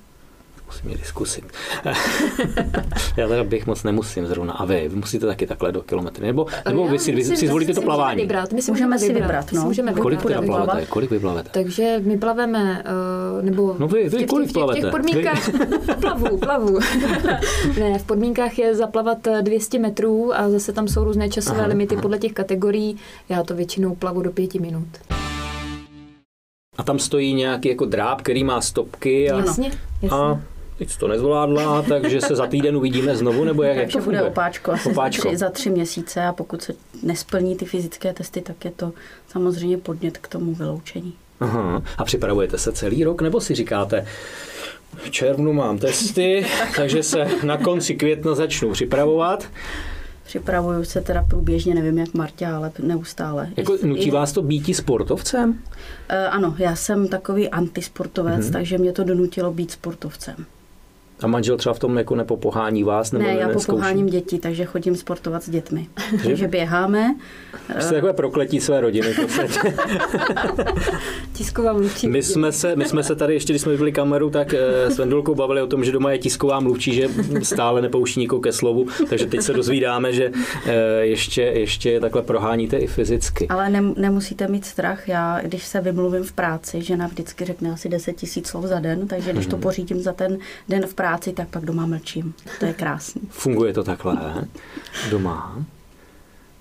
Musím 0.73 0.89
mě 0.97 1.05
zkusit. 1.05 1.43
Já 3.17 3.27
teda 3.27 3.43
bych 3.43 3.67
moc 3.67 3.83
nemusím 3.83 4.25
zrovna. 4.27 4.53
A 4.53 4.65
vy, 4.65 4.87
vy 4.89 4.95
musíte 4.95 5.25
taky 5.25 5.47
takhle 5.47 5.71
do 5.71 5.81
kilometry. 5.81 6.25
Nebo, 6.27 6.45
nebo 6.69 6.87
vy 6.87 6.99
si, 6.99 7.11
vy 7.11 7.23
si 7.23 7.47
zvolíte 7.47 7.73
to 7.73 7.81
plavání. 7.81 8.21
Vybrat. 8.21 8.51
My 8.53 8.61
si 8.61 8.71
můžeme 8.71 8.99
si 8.99 9.13
vybrat. 9.13 9.51
No. 9.51 9.61
Můžeme 9.63 9.93
Kolik 9.93 10.19
vybrat. 10.19 10.27
teda 10.27 10.41
Budeme 10.41 10.65
plavete? 10.65 10.85
Kolik 10.87 11.11
vy 11.11 11.19
plavete? 11.19 11.49
Takže 11.53 12.01
my 12.03 12.17
plaveme, 12.17 12.83
uh, 13.37 13.45
nebo 13.45 13.75
No 13.79 13.87
vy- 13.87 14.03
vy 14.03 14.09
v 14.09 14.17
těch, 14.17 14.27
kolik 14.27 14.49
v 14.49 14.53
těch, 14.53 14.63
v 14.63 14.73
těch 14.73 14.81
plavete? 14.81 14.91
podmínkách, 14.91 15.49
plavu, 16.01 16.37
plavu. 16.37 16.79
ne, 17.79 17.99
v 17.99 18.03
podmínkách 18.03 18.59
je 18.59 18.75
zaplavat 18.75 19.27
eh, 19.27 19.41
200 19.41 19.79
metrů 19.79 20.35
a 20.37 20.49
zase 20.49 20.73
tam 20.73 20.87
jsou 20.87 21.03
různé 21.03 21.29
časové 21.29 21.59
Aha, 21.59 21.67
limity 21.67 21.95
aha. 21.95 22.01
podle 22.01 22.17
těch 22.19 22.33
kategorií. 22.33 22.97
Já 23.29 23.43
to 23.43 23.55
většinou 23.55 23.95
plavu 23.95 24.21
do 24.21 24.31
pěti 24.31 24.59
minut. 24.59 24.87
A 26.77 26.83
tam 26.83 26.99
stojí 26.99 27.33
nějaký 27.33 27.69
jako 27.69 27.85
dráb, 27.85 28.21
který 28.21 28.43
má 28.43 28.61
stopky 28.61 29.31
a, 29.31 29.37
Jasně, 29.37 29.71
jasně. 30.01 30.09
a 30.17 30.41
teď 30.77 30.97
to 30.97 31.07
nezvládla, 31.07 31.81
takže 31.81 32.21
se 32.21 32.35
za 32.35 32.47
týden 32.47 32.77
uvidíme 32.77 33.15
znovu, 33.15 33.43
nebo 33.43 33.63
jak, 33.63 33.77
jak 33.77 33.91
to 33.91 33.99
bude 33.99 34.21
opáčko 34.21 34.71
asi 34.71 34.89
Opáčko. 34.89 35.27
Tři, 35.27 35.37
za 35.37 35.49
tři 35.49 35.69
měsíce 35.69 36.23
a 36.25 36.33
pokud 36.33 36.61
se 36.61 36.73
nesplní 37.03 37.55
ty 37.55 37.65
fyzické 37.65 38.13
testy, 38.13 38.41
tak 38.41 38.65
je 38.65 38.71
to 38.71 38.91
samozřejmě 39.27 39.77
podnět 39.77 40.17
k 40.17 40.27
tomu 40.27 40.53
vyloučení. 40.53 41.13
Aha. 41.39 41.81
A 41.97 42.03
připravujete 42.03 42.57
se 42.57 42.71
celý 42.71 43.03
rok, 43.03 43.21
nebo 43.21 43.41
si 43.41 43.55
říkáte, 43.55 44.05
v 44.97 45.09
červnu 45.11 45.53
mám 45.53 45.77
testy, 45.77 46.45
takže 46.75 47.03
se 47.03 47.27
na 47.43 47.57
konci 47.57 47.95
května 47.95 48.35
začnu 48.35 48.71
připravovat. 48.71 49.47
Připravuju 50.25 50.83
se 50.83 51.01
teda 51.01 51.25
průběžně, 51.29 51.75
nevím 51.75 51.97
jak 51.97 52.13
Marta, 52.13 52.55
ale 52.57 52.71
neustále. 52.79 53.49
Jako 53.57 53.77
nutí 53.83 54.11
vás 54.11 54.31
to 54.31 54.41
býti 54.41 54.73
sportovcem? 54.73 55.59
Eh, 56.09 56.27
Ano, 56.27 56.55
já 56.57 56.75
jsem 56.75 57.07
takový 57.07 57.49
antisportovec, 57.49 58.43
Mhm. 58.45 58.53
takže 58.53 58.77
mě 58.77 58.91
to 58.91 59.03
donutilo 59.03 59.51
být 59.53 59.71
sportovcem. 59.71 60.35
A 61.19 61.27
manžel 61.27 61.57
třeba 61.57 61.73
v 61.73 61.79
tom 61.79 61.97
jako 61.97 62.15
nepopohání 62.15 62.83
vás? 62.83 63.11
Nebo 63.11 63.25
ne, 63.25 63.33
já 63.33 63.49
popoháním 63.49 64.05
děti, 64.05 64.39
takže 64.39 64.65
chodím 64.65 64.95
sportovat 64.95 65.43
s 65.43 65.49
dětmi. 65.49 65.87
takže 66.23 66.47
běháme. 66.47 67.15
Jste 67.79 67.93
takové 67.93 68.13
prokletí 68.13 68.59
své 68.59 68.81
rodiny. 68.81 69.07
Tisková 71.33 71.73
mluvčí. 71.73 72.07
My 72.07 72.23
jsme, 72.23 72.51
se, 72.51 72.75
my 72.75 72.85
jsme 72.85 73.03
se 73.03 73.15
tady, 73.15 73.33
ještě 73.33 73.53
když 73.53 73.61
jsme 73.61 73.71
vypili 73.71 73.91
kameru, 73.91 74.29
tak 74.29 74.53
eh, 74.53 74.91
s 74.91 74.97
Vendulkou 74.97 75.35
bavili 75.35 75.61
o 75.61 75.67
tom, 75.67 75.83
že 75.83 75.91
doma 75.91 76.11
je 76.11 76.17
tisková 76.17 76.59
mluvčí, 76.59 76.93
že 76.93 77.07
stále 77.43 77.81
nepouští 77.81 78.19
nikoho 78.19 78.41
ke 78.41 78.51
slovu, 78.51 78.85
takže 79.09 79.25
teď 79.25 79.41
se 79.41 79.53
dozvídáme, 79.53 80.13
že 80.13 80.31
eh, 80.65 80.73
ještě, 81.01 81.41
ještě 81.41 81.99
takhle 81.99 82.21
proháníte 82.21 82.77
i 82.77 82.87
fyzicky. 82.87 83.47
Ale 83.47 83.69
nem, 83.69 83.93
nemusíte 83.97 84.47
mít 84.47 84.65
strach. 84.65 85.07
Já, 85.07 85.41
když 85.41 85.63
se 85.65 85.81
vymluvím 85.81 86.23
v 86.23 86.31
práci, 86.33 86.81
žena 86.81 87.07
vždycky 87.07 87.45
řekne 87.45 87.71
asi 87.71 87.89
10 87.89 88.13
tisíc 88.13 88.47
slov 88.47 88.65
za 88.65 88.79
den, 88.79 89.07
takže 89.07 89.31
když 89.33 89.45
Mhm. 89.45 89.51
to 89.51 89.57
pořídím 89.57 90.01
za 90.01 90.13
ten 90.13 90.37
den 90.69 90.85
v 90.85 90.93
práci, 90.93 91.02
tak 91.33 91.47
pak 91.47 91.65
doma 91.65 91.85
mlčím. 91.85 92.33
To 92.59 92.65
je 92.65 92.73
krásný. 92.73 93.21
Funguje 93.29 93.73
to 93.73 93.83
takhle 93.83 94.47
doma? 95.11 95.57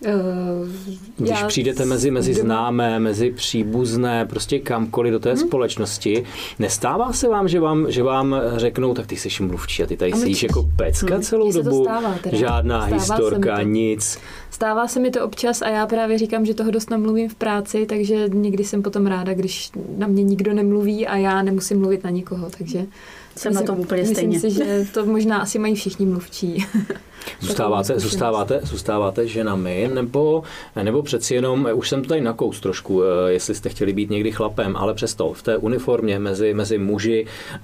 Uh, 0.06 0.68
Když 1.16 1.42
přijdete 1.42 1.84
mezi, 1.84 2.10
mezi 2.10 2.34
známé, 2.34 2.98
mezi 3.00 3.30
příbuzné, 3.30 4.26
prostě 4.26 4.58
kamkoliv 4.58 5.12
do 5.12 5.20
té 5.20 5.28
Hmm. 5.30 5.38
společnosti, 5.38 6.24
nestává 6.58 7.12
se 7.12 7.28
vám, 7.28 7.48
že 7.48 7.60
vám, 7.60 7.90
že 7.90 8.02
vám 8.02 8.36
řeknou, 8.56 8.94
tak 8.94 9.06
ty 9.06 9.16
jsi 9.16 9.42
mluvčí 9.42 9.82
a 9.82 9.86
ty 9.86 9.96
tady 9.96 10.12
sedíš 10.12 10.24
mlčí. 10.42 10.46
jako 10.46 10.68
pecka 10.76 11.14
Hmm. 11.14 11.22
celou 11.22 11.44
Mně 11.44 11.52
se 11.52 11.58
to 11.62 11.70
dobu, 11.70 11.84
stává 11.84 12.14
teda. 12.22 12.38
žádná 12.38 12.80
Stává 12.86 12.96
historka, 12.96 13.56
to. 13.56 13.62
nic. 13.62 14.18
Stává 14.50 14.88
se 14.88 15.00
mi 15.00 15.10
to 15.10 15.24
občas 15.24 15.62
a 15.62 15.68
já 15.68 15.86
právě 15.86 16.18
říkám, 16.18 16.46
že 16.46 16.54
toho 16.54 16.70
dost 16.70 16.90
namluvím 16.90 17.28
v 17.28 17.34
práci, 17.34 17.86
takže 17.86 18.28
někdy 18.28 18.64
jsem 18.64 18.82
potom 18.82 19.06
ráda, 19.06 19.34
když 19.34 19.70
na 19.98 20.06
mě 20.06 20.22
nikdo 20.24 20.52
nemluví 20.54 21.06
a 21.06 21.16
já 21.16 21.42
nemusím 21.42 21.78
mluvit 21.80 22.04
na 22.04 22.10
nikoho, 22.10 22.50
takže 22.58 22.86
Jsem 23.36 23.54
na 23.54 23.62
tom 23.62 23.80
úplně 23.80 24.02
myslím 24.02 24.16
stejně. 24.16 24.40
si, 24.40 24.50
že 24.50 24.86
to 24.94 25.06
možná 25.06 25.38
asi 25.38 25.58
mají 25.58 25.74
všichni 25.74 26.06
mluvčí. 26.06 26.66
Zůstáváte, 27.40 28.00
zůstáváte, 28.00 28.60
zůstáváte 28.62 29.28
ženami, 29.28 29.90
nebo, 29.94 30.42
nebo 30.82 31.02
přeci 31.02 31.34
jenom, 31.34 31.68
už 31.74 31.88
jsem 31.88 32.04
tady 32.04 32.20
nakous 32.20 32.60
trošku, 32.60 33.02
eh, 33.02 33.32
jestli 33.32 33.54
jste 33.54 33.68
chtěli 33.68 33.92
být 33.92 34.10
někdy 34.10 34.32
chlapem, 34.32 34.76
ale 34.76 34.94
přesto 34.94 35.32
v 35.32 35.42
té 35.42 35.56
uniformě 35.56 36.18
mezi, 36.18 36.54
mezi 36.54 36.78
muži 36.78 37.26
eh, 37.54 37.58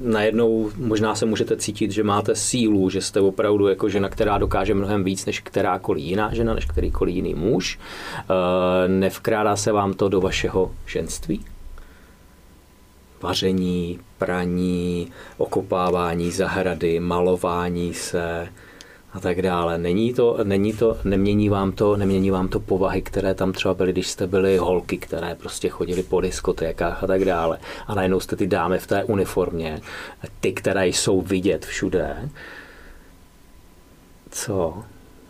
najednou 0.00 0.70
možná 0.76 1.14
se 1.14 1.26
můžete 1.26 1.56
cítit, 1.56 1.90
že 1.90 2.02
máte 2.02 2.34
sílu, 2.34 2.90
že 2.90 3.02
jste 3.02 3.20
opravdu 3.20 3.68
jako 3.68 3.88
žena, 3.88 4.08
která 4.08 4.38
dokáže 4.38 4.74
mnohem 4.74 5.04
víc 5.04 5.26
než 5.26 5.40
kterákoliv 5.40 6.04
jiná 6.04 6.34
žena, 6.34 6.54
než 6.54 6.64
kterýkoliv 6.64 7.14
jiný 7.14 7.34
muž. 7.34 7.78
Eh, 8.18 8.88
Nevkrádá 8.88 9.56
se 9.56 9.72
vám 9.72 9.94
to 9.94 10.08
do 10.08 10.20
vašeho 10.20 10.72
ženství? 10.86 11.40
Vaření, 13.24 13.98
praní, 14.18 15.12
okopávání 15.36 16.30
zahrady, 16.30 17.00
malování 17.00 17.94
se 17.94 18.48
a 19.12 19.20
tak 19.20 19.42
dále. 19.42 19.78
Není 19.78 20.14
to, 20.14 20.38
není 20.44 20.72
to, 20.72 20.96
nemění 21.04 21.48
vám 21.48 21.72
to, 21.72 21.96
nemění 21.96 22.30
vám 22.30 22.48
to 22.48 22.60
povahy, 22.60 23.02
které 23.02 23.34
tam 23.34 23.52
třeba 23.52 23.74
byly, 23.74 23.92
když 23.92 24.08
jste 24.08 24.26
byli 24.26 24.56
holky, 24.56 24.98
které 24.98 25.34
prostě 25.34 25.68
chodily 25.68 26.02
po 26.02 26.20
diskotékách 26.20 27.04
a 27.04 27.06
tak 27.06 27.24
dále. 27.24 27.58
A 27.86 27.94
najednou 27.94 28.20
jste 28.20 28.36
ty 28.36 28.46
dámy 28.46 28.78
v 28.78 28.86
té 28.86 29.04
uniformě, 29.04 29.80
ty, 30.40 30.52
které 30.52 30.86
jsou 30.88 31.20
vidět 31.20 31.66
všude. 31.66 32.28
Co? 34.30 34.84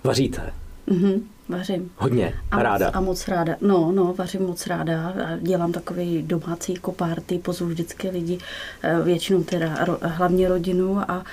Vaříte? 0.05 0.53
Mhm, 0.87 1.29
vařím. 1.49 1.91
Hodně. 1.97 2.35
A 2.51 2.63
ráda. 2.63 2.87
Moc, 2.87 2.95
a 2.97 3.01
moc 3.01 3.29
ráda. 3.29 3.55
No, 3.61 3.93
no, 3.93 4.15
vařím 4.19 4.43
moc 4.43 4.67
ráda. 4.67 5.09
A 5.09 5.37
dělám 5.41 5.73
takový 5.73 6.23
domácí 6.23 6.75
jako 6.75 6.93
party, 6.93 7.39
pozvu 7.39 7.67
vždycky 7.67 8.09
lidi, 8.11 8.39
eh, 8.83 9.01
většinou 9.05 9.43
teda 9.43 9.85
ro, 9.85 9.99
hlavně 10.03 10.49
rodinu 10.49 10.99
a 11.11 11.25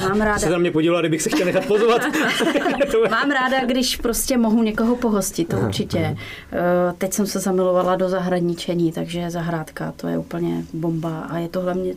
mám 0.00 0.20
ráda... 0.20 0.38
Se 0.38 0.48
tam 0.48 0.60
mě 0.60 0.70
podívala, 0.70 1.00
kdybych 1.00 1.22
se 1.22 1.30
chtěl 1.30 1.46
nechat 1.46 1.66
pozvat. 1.66 2.02
Mám 3.10 3.30
ráda, 3.30 3.64
když 3.64 3.96
prostě 3.96 4.36
mohu 4.38 4.62
někoho 4.62 4.96
pohostit, 4.96 5.48
to 5.48 5.56
určitě. 5.60 6.16
Eh, 6.52 6.58
Teď 6.98 7.12
jsem 7.12 7.26
se 7.26 7.40
zamilovala 7.40 7.96
do 7.96 8.08
zahraničení, 8.08 8.92
takže 8.92 9.30
zahrádka, 9.30 9.92
to 9.96 10.08
je 10.08 10.18
úplně 10.18 10.64
bomba 10.72 11.20
a 11.20 11.38
je 11.38 11.48
to 11.48 11.60
hlavně 11.60 11.94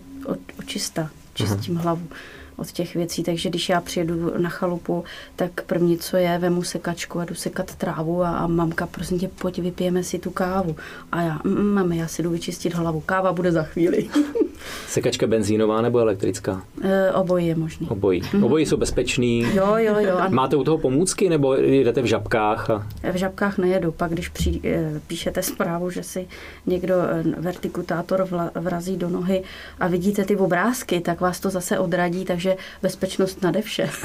očista, 0.59 1.09
čistím 1.33 1.75
hlavu 1.75 2.07
od 2.55 2.71
těch 2.71 2.95
věcí, 2.95 3.23
takže 3.23 3.49
když 3.49 3.69
já 3.69 3.81
přijedu 3.81 4.33
na 4.37 4.49
chalupu, 4.49 5.03
tak 5.35 5.61
první, 5.61 5.97
co 5.97 6.17
je, 6.17 6.37
vemu 6.37 6.63
sekačku 6.63 7.19
a 7.19 7.25
jdu 7.25 7.35
sekat 7.35 7.75
trávu 7.75 8.23
a, 8.23 8.29
a 8.29 8.47
mamka, 8.47 8.87
prosím 8.87 9.19
tě, 9.19 9.27
pojď, 9.27 9.59
vypijeme 9.59 10.03
si 10.03 10.19
tu 10.19 10.31
kávu. 10.31 10.75
A 11.11 11.21
já, 11.21 11.39
mm, 11.43 11.55
mm, 11.55 11.73
mami, 11.73 11.97
já 11.97 12.07
si 12.07 12.23
jdu 12.23 12.29
vyčistit 12.29 12.73
hlavu, 12.73 13.01
káva 13.01 13.33
bude 13.33 13.51
za 13.51 13.63
chvíli. 13.63 14.09
Sekačka 14.87 15.27
benzínová 15.27 15.81
nebo 15.81 15.99
elektrická? 15.99 16.61
Eh, 16.83 17.11
Obojí 17.11 17.47
je 17.47 17.55
možný. 17.55 17.87
Obojí. 17.89 18.21
Obojí 18.43 18.65
jsou 18.65 18.77
bezpečný. 18.77 19.45
Jo, 19.53 19.75
jo, 19.77 19.95
jo. 19.99 20.17
A 20.17 20.29
Máte 20.29 20.55
u 20.55 20.63
toho 20.63 20.77
pomůcky 20.77 21.29
nebo 21.29 21.55
jdete 21.55 22.01
v 22.01 22.05
žabkách? 22.05 22.69
A... 22.69 22.85
V 23.11 23.15
žabkách 23.15 23.57
nejedu, 23.57 23.91
pak 23.91 24.11
když 24.11 24.29
při, 24.29 24.59
eh, 24.63 25.01
píšete 25.07 25.43
zprávu, 25.43 25.89
že 25.89 26.03
si 26.03 26.27
někdo 26.65 26.95
eh, 26.95 27.23
vertikutátor 27.37 28.23
vla, 28.29 28.51
vrazí 28.55 28.97
do 28.97 29.09
nohy 29.09 29.43
a 29.79 29.87
vidíte 29.87 30.25
ty 30.25 30.35
obrázky, 30.35 31.01
tak 31.01 31.21
vás 31.21 31.39
to 31.39 31.49
zase 31.49 31.79
odradí, 31.79 32.25
takže 32.25 32.55
bezpečnost 32.81 33.41
nade 33.41 33.61
vše. 33.61 33.89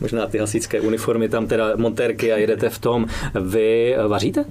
Možná 0.00 0.26
ty 0.26 0.38
hasičské 0.38 0.80
uniformy, 0.80 1.28
tam 1.28 1.46
teda 1.46 1.76
montérky 1.76 2.32
a 2.32 2.36
jedete 2.36 2.68
v 2.68 2.78
tom. 2.78 3.06
Vy 3.40 3.96
vaříte? 4.08 4.44
Uh, 4.44 4.46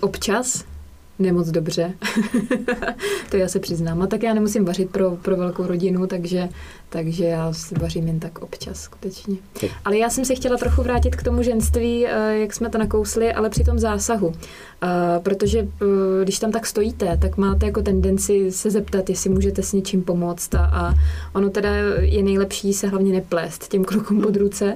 občas, 0.00 0.64
nemoc 1.18 1.48
dobře. 1.48 1.94
to 3.30 3.36
já 3.36 3.48
se 3.48 3.58
přiznám. 3.58 4.02
A 4.02 4.06
tak 4.06 4.22
já 4.22 4.34
nemusím 4.34 4.64
vařit 4.64 4.90
pro, 4.90 5.10
pro 5.10 5.36
velkou 5.36 5.66
rodinu, 5.66 6.06
takže, 6.06 6.48
takže 6.88 7.24
já 7.24 7.52
si 7.52 7.74
vařím 7.74 8.06
jen 8.06 8.20
tak 8.20 8.38
občas 8.38 8.80
skutečně. 8.80 9.36
Ale 9.84 9.98
já 9.98 10.10
jsem 10.10 10.24
se 10.24 10.34
chtěla 10.34 10.56
trochu 10.56 10.82
vrátit 10.82 11.16
k 11.16 11.22
tomu 11.22 11.42
ženství, 11.42 12.06
eh, 12.06 12.38
jak 12.38 12.54
jsme 12.54 12.70
to 12.70 12.78
nakousli, 12.78 13.32
ale 13.32 13.50
při 13.50 13.64
tom 13.64 13.78
zásahu. 13.78 14.32
Eh, 14.82 14.88
Protože 15.22 15.58
eh, 15.58 16.24
když 16.24 16.38
tam 16.38 16.52
tak 16.52 16.66
stojíte, 16.66 17.18
tak 17.22 17.36
máte 17.36 17.66
jako 17.66 17.82
tendenci 17.82 18.52
se 18.52 18.70
zeptat, 18.70 19.10
jestli 19.10 19.30
můžete 19.30 19.62
s 19.62 19.72
něčím 19.72 20.02
pomoct 20.02 20.54
a, 20.54 20.64
a 20.64 20.94
ono 21.34 21.50
teda 21.50 21.70
je 21.98 22.22
nejlepší 22.22 22.72
se 22.72 22.88
hlavně 22.88 23.12
neplést 23.12 23.68
těm 23.68 23.84
krokům 23.84 24.20
pod 24.20 24.36
ruce, 24.36 24.74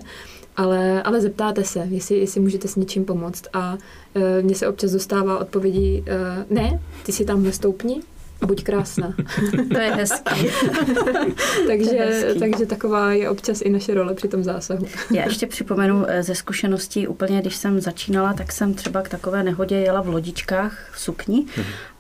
ale, 0.57 1.03
ale 1.03 1.21
zeptáte 1.21 1.65
se, 1.65 1.79
jestli, 1.91 2.17
jestli 2.19 2.41
můžete 2.41 2.69
s 2.69 2.77
něčím 2.77 3.05
pomoct. 3.05 3.45
A 3.53 3.79
e, 4.15 4.43
mně 4.43 4.55
se 4.55 4.69
občas 4.69 4.93
dostává 4.93 5.39
odpovědi, 5.39 6.05
e, 6.07 6.45
ne, 6.55 6.81
ty 7.03 7.13
si 7.13 7.25
tam 7.25 7.43
nestoupni, 7.43 8.03
buď 8.47 8.65
krásná. 8.65 9.15
to 9.73 9.79
je 9.79 9.95
hezký. 9.95 10.47
takže, 11.67 11.91
To 11.91 11.95
je 11.95 12.05
hezký. 12.05 12.41
takže 12.41 12.67
taková 12.67 13.13
je 13.13 13.31
občas 13.31 13.61
i 13.61 13.71
naše 13.71 13.95
role 13.95 14.15
při 14.15 14.29
tom 14.29 14.45
zásahu. 14.45 14.87
Já 15.11 15.25
ještě 15.27 15.47
připomenu 15.47 16.05
eh, 16.09 16.23
ze 16.23 16.35
zkušeností 16.35 17.09
úplně, 17.09 17.41
když 17.41 17.57
jsem 17.57 17.81
začínala, 17.81 18.33
tak 18.33 18.53
jsem 18.53 18.75
třeba 18.75 19.03
k 19.03 19.09
takové 19.09 19.43
nehodě 19.43 19.77
jela 19.77 20.01
v 20.01 20.09
lodičkách 20.09 20.91
v 20.93 21.01
sukni 21.01 21.47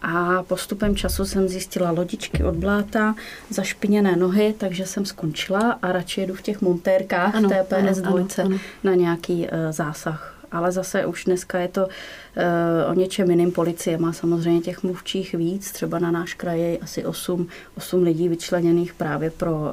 a 0.02 0.42
postupem 0.42 0.96
času 0.96 1.24
jsem 1.24 1.48
zjistila 1.48 1.90
lodičky 1.90 2.44
od 2.44 2.54
bláta, 2.54 3.14
zašpiněné 3.50 4.16
nohy, 4.16 4.54
takže 4.58 4.86
jsem 4.86 5.04
skončila 5.04 5.78
a 5.82 5.92
radši 5.92 6.20
jedu 6.20 6.34
v 6.34 6.42
těch 6.42 6.60
montérkách 6.60 7.34
Ano, 7.34 7.48
TPS 7.48 7.72
ano, 7.72 8.10
ano, 8.10 8.24
2 8.26 8.44
ano. 8.44 8.58
na 8.84 8.94
nějaký 8.94 9.46
eh, 9.50 9.72
zásah 9.72 10.31
ale 10.52 10.72
zase 10.72 11.06
už 11.06 11.24
dneska 11.24 11.58
je 11.58 11.68
to 11.68 11.86
uh, 11.86 12.90
o 12.90 12.94
něčem 12.94 13.30
jiným. 13.30 13.52
Policie 13.52 13.98
má 13.98 14.12
samozřejmě 14.12 14.60
těch 14.60 14.82
mluvčích 14.82 15.34
víc, 15.34 15.72
třeba 15.72 15.98
na 15.98 16.10
náš 16.10 16.34
kraj 16.34 16.60
je 16.60 16.78
asi 16.78 17.04
8, 17.04 17.46
8 17.76 18.02
lidí 18.02 18.28
vyčleněných 18.28 18.94
právě 18.94 19.30
pro 19.30 19.52
uh, 19.52 19.68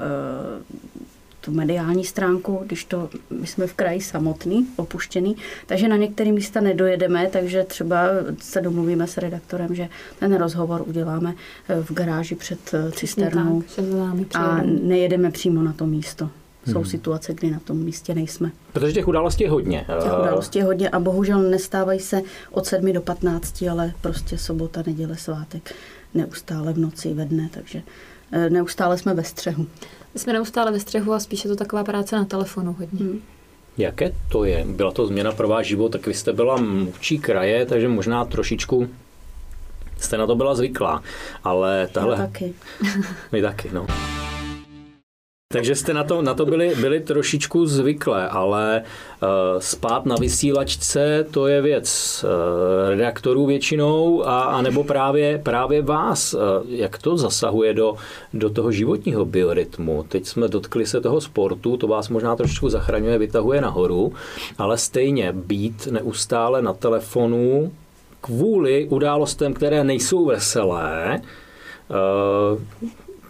tu 1.42 1.52
mediální 1.52 2.06
stránku, 2.06 2.62
když 2.66 2.86
to, 2.86 3.10
my 3.30 3.48
jsme 3.48 3.68
v 3.68 3.74
kraji 3.74 4.02
samotný, 4.02 4.68
opuštěný, 4.76 5.36
takže 5.66 5.88
na 5.88 5.96
některé 5.96 6.32
místa 6.32 6.62
nedojedeme, 6.62 7.30
takže 7.32 7.64
třeba 7.64 8.04
se 8.40 8.62
domluvíme 8.62 9.08
s 9.08 9.18
redaktorem, 9.18 9.76
že 9.76 9.90
ten 10.20 10.36
rozhovor 10.36 10.84
uděláme 10.88 11.34
v 11.82 11.94
garáži 11.94 12.36
před 12.36 12.72
cisternou. 12.92 13.64
A 14.34 14.62
nejedeme 14.64 15.32
přímo 15.32 15.62
na 15.62 15.74
to 15.74 15.86
místo 15.86 16.30
jsou 16.66 16.80
hmm. 16.80 16.86
situace, 16.86 17.34
kdy 17.34 17.52
na 17.52 17.60
tom 17.60 17.78
místě 17.78 18.16
nejsme. 18.16 18.52
Protože 18.74 18.94
těch 18.94 19.08
událostí 19.08 19.44
je 19.44 19.50
hodně. 19.50 19.86
Těch 20.04 20.20
událostí 20.20 20.60
je 20.60 20.66
hodně 20.66 20.90
a 20.90 21.00
bohužel 21.00 21.42
nestávají 21.42 22.00
se 22.00 22.22
od 22.52 22.66
7 22.66 22.94
do 22.94 23.02
15, 23.02 23.64
ale 23.72 23.94
prostě 24.02 24.38
sobota, 24.38 24.84
neděle, 24.86 25.18
svátek, 25.18 25.76
neustále 26.14 26.74
v 26.74 26.78
noci, 26.78 27.14
ve 27.14 27.26
dne, 27.26 27.50
takže 27.54 27.82
eh, 28.32 28.50
neustále 28.50 28.98
jsme 28.98 29.14
ve 29.14 29.24
střehu. 29.24 29.66
My 30.14 30.20
jsme 30.20 30.34
neustále 30.34 30.72
ve 30.72 30.80
střehu 30.80 31.14
a 31.14 31.20
spíše 31.20 31.48
to 31.48 31.56
taková 31.56 31.84
práce 31.84 32.16
na 32.16 32.26
telefonu 32.26 32.76
hodně. 32.80 33.06
Hmm. 33.06 33.22
Jaké 33.78 34.12
to 34.32 34.44
je? 34.44 34.66
Byla 34.68 34.92
to 34.92 35.08
změna 35.08 35.32
pro 35.32 35.48
váš 35.48 35.68
život, 35.68 35.90
tak 35.90 36.08
vy 36.08 36.14
jste 36.14 36.34
byla 36.34 36.58
mluvčí 36.58 37.20
kraje, 37.20 37.66
takže 37.66 37.88
možná 37.88 38.26
trošičku 38.26 38.88
jste 40.00 40.18
na 40.18 40.28
to 40.28 40.36
byla 40.36 40.56
zvyklá, 40.56 41.04
ale 41.44 41.90
tahle... 41.92 42.16
Já 42.16 42.22
taky. 42.22 42.54
My 43.32 43.42
taky, 43.42 43.70
no. 43.74 43.88
Takže 45.54 45.76
jste 45.76 45.94
na 45.94 46.04
to, 46.04 46.22
na 46.22 46.34
to 46.34 46.46
byli, 46.46 46.76
byli 46.76 47.00
trošičku 47.00 47.66
zvyklé, 47.66 48.30
ale 48.30 48.84
uh, 48.84 49.30
spát 49.60 50.06
na 50.06 50.16
vysílačce 50.16 51.26
to 51.32 51.48
je 51.48 51.62
věc 51.62 51.90
uh, 52.24 52.90
redaktorů 52.90 53.46
většinou 53.46 54.28
a, 54.28 54.42
a 54.42 54.62
nebo 54.62 54.84
právě, 54.84 55.42
právě 55.44 55.82
vás. 55.82 56.34
Uh, 56.34 56.40
jak 56.68 56.98
to 56.98 57.18
zasahuje 57.18 57.74
do, 57.74 57.96
do 58.34 58.50
toho 58.50 58.72
životního 58.72 59.26
biorytmu? 59.26 60.06
Teď 60.10 60.26
jsme 60.26 60.48
dotkli 60.48 60.86
se 60.86 61.02
toho 61.02 61.22
sportu, 61.22 61.78
to 61.78 61.88
vás 61.88 62.10
možná 62.10 62.36
trošičku 62.36 62.70
zachraňuje, 62.70 63.18
vytahuje 63.18 63.62
nahoru, 63.62 64.14
ale 64.58 64.78
stejně 64.78 65.34
být 65.34 65.88
neustále 65.92 66.62
na 66.62 66.74
telefonu 66.74 67.72
kvůli 68.22 68.88
událostem, 68.90 69.54
které 69.54 69.84
nejsou 69.84 70.26
veselé, 70.26 71.22
uh, 71.90 72.90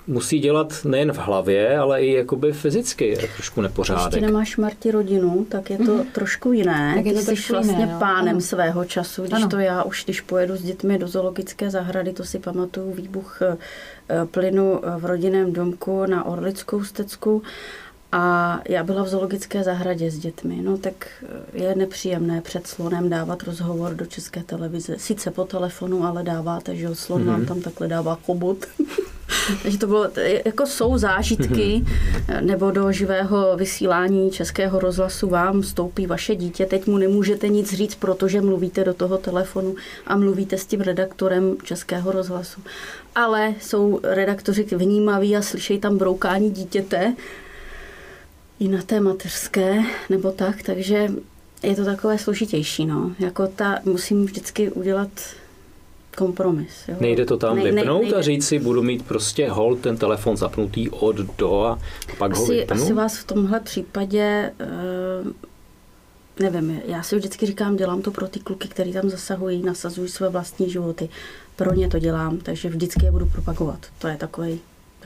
musí 0.09 0.39
dělat 0.39 0.73
nejen 0.85 1.11
v 1.11 1.17
hlavě, 1.17 1.77
ale 1.77 2.01
i 2.01 2.13
jakoby 2.13 2.53
fyzicky 2.53 3.17
trošku 3.35 3.61
nepořádek. 3.61 4.11
Když 4.11 4.21
nemáš 4.21 4.57
Marti 4.57 4.91
rodinu, 4.91 5.45
tak 5.49 5.69
je 5.69 5.77
to 5.77 5.83
mm-hmm. 5.83 6.11
trošku 6.11 6.51
jiné. 6.51 6.93
Tak 6.95 7.05
je 7.05 7.13
to 7.13 7.19
Ty 7.19 7.35
jsi 7.35 7.53
vlastně 7.53 7.73
jiné, 7.73 7.93
no. 7.93 7.99
pánem 7.99 8.35
ano. 8.35 8.41
svého 8.41 8.85
času. 8.85 9.21
Když 9.21 9.33
ano. 9.33 9.49
to 9.49 9.59
já 9.59 9.83
už, 9.83 10.03
když 10.03 10.21
pojedu 10.21 10.55
s 10.55 10.61
dětmi 10.61 10.97
do 10.97 11.07
zoologické 11.07 11.69
zahrady, 11.69 12.13
to 12.13 12.23
si 12.23 12.39
pamatuju 12.39 12.91
výbuch 12.91 13.39
eh, 13.41 13.57
plynu 14.25 14.81
v 14.97 15.05
rodinném 15.05 15.53
domku 15.53 16.05
na 16.05 16.25
Orlickou 16.25 16.83
stecku 16.83 17.41
a 18.11 18.59
já 18.69 18.83
byla 18.83 19.03
v 19.03 19.07
zoologické 19.07 19.63
zahradě 19.63 20.11
s 20.11 20.19
dětmi, 20.19 20.59
no 20.61 20.77
tak 20.77 21.07
eh, 21.53 21.61
je 21.61 21.75
nepříjemné 21.75 22.41
před 22.41 22.67
slonem 22.67 23.09
dávat 23.09 23.43
rozhovor 23.43 23.93
do 23.93 24.05
české 24.05 24.43
televize. 24.43 24.95
Sice 24.97 25.31
po 25.31 25.43
telefonu, 25.43 26.03
ale 26.03 26.23
dáváte, 26.23 26.75
že 26.75 26.95
slon 26.95 27.21
mm-hmm. 27.21 27.25
nám 27.25 27.45
tam 27.45 27.61
takhle 27.61 27.87
dává 27.87 28.15
chobot. 28.25 28.57
Takže 29.63 29.77
to 29.77 29.88
bylo, 29.88 30.07
jako 30.45 30.65
jsou 30.65 30.98
zážitky, 30.98 31.86
nebo 32.41 32.71
do 32.71 32.91
živého 32.91 33.57
vysílání 33.57 34.31
českého 34.31 34.79
rozhlasu 34.79 35.29
vám 35.29 35.62
vstoupí 35.62 36.07
vaše 36.07 36.36
dítě, 36.36 36.65
teď 36.65 36.88
mu 36.88 36.98
nemůžete 36.98 37.48
nic 37.48 37.74
říct, 37.74 37.95
protože 37.95 38.41
mluvíte 38.41 38.83
do 38.83 38.93
toho 38.93 39.17
telefonu 39.17 39.75
a 40.07 40.17
mluvíte 40.17 40.57
s 40.57 40.65
tím 40.65 40.81
redaktorem 40.81 41.57
českého 41.63 42.12
rozhlasu. 42.12 42.62
Ale 43.15 43.53
jsou 43.62 44.00
redaktoři 44.03 44.63
vnímaví 44.63 45.38
a 45.38 45.41
slyšejí 45.41 45.79
tam 45.79 45.98
broukání 45.98 46.51
dítěte, 46.51 47.15
i 48.59 48.67
na 48.67 48.81
té 48.81 49.00
mateřské 49.00 49.83
nebo 50.09 50.31
tak, 50.31 50.63
takže 50.63 51.09
je 51.63 51.75
to 51.75 51.86
takové 51.86 52.17
složitější, 52.17 52.86
no. 52.86 53.12
Jako 53.19 53.48
ta, 53.48 53.79
musím 53.86 54.25
vždycky 54.25 54.71
udělat 54.71 55.09
kompromis. 56.19 56.88
Jo. 56.88 56.95
Nejde 56.99 57.25
to 57.25 57.38
tam 57.38 57.55
nej, 57.55 57.71
vypnout 57.71 58.01
nejde. 58.01 58.17
a 58.17 58.21
říct 58.21 58.47
si, 58.47 58.59
budu 58.59 58.83
mít 58.83 59.05
prostě 59.05 59.49
hol 59.49 59.75
ten 59.75 59.97
telefon 59.97 60.38
zapnutý 60.38 60.89
od 60.89 61.15
do 61.15 61.63
a 61.63 61.79
pak 62.17 62.31
asi, 62.31 62.41
ho 62.41 62.47
vypnu? 62.47 62.83
Asi 62.83 62.93
vás 62.93 63.17
v 63.17 63.27
tomhle 63.27 63.59
případě 63.59 64.51
uh, 65.25 65.31
nevím, 66.39 66.81
já 66.85 67.03
si 67.03 67.15
vždycky 67.15 67.45
říkám, 67.45 67.75
dělám 67.75 68.01
to 68.01 68.11
pro 68.11 68.27
ty 68.27 68.39
kluky, 68.39 68.67
který 68.67 68.93
tam 68.93 69.10
zasahují, 69.10 69.63
nasazují 69.63 70.10
své 70.10 70.29
vlastní 70.29 70.69
životy. 70.69 71.10
Pro 71.55 71.73
ně 71.73 71.88
to 71.88 71.99
dělám, 71.99 72.38
takže 72.38 72.69
vždycky 72.69 73.05
je 73.05 73.12
budu 73.12 73.25
propagovat. 73.25 73.79
To 73.99 74.08
je 74.08 74.17
takový 74.17 74.60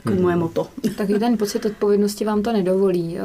takový 0.04 0.16
hmm. 0.16 0.24
moje 0.24 0.36
moto. 0.36 0.66
Tak 0.96 1.08
ten 1.08 1.38
pocit 1.38 1.66
odpovědnosti 1.66 2.24
vám 2.24 2.42
to 2.42 2.52
nedovolí. 2.52 3.18
Eh, 3.18 3.22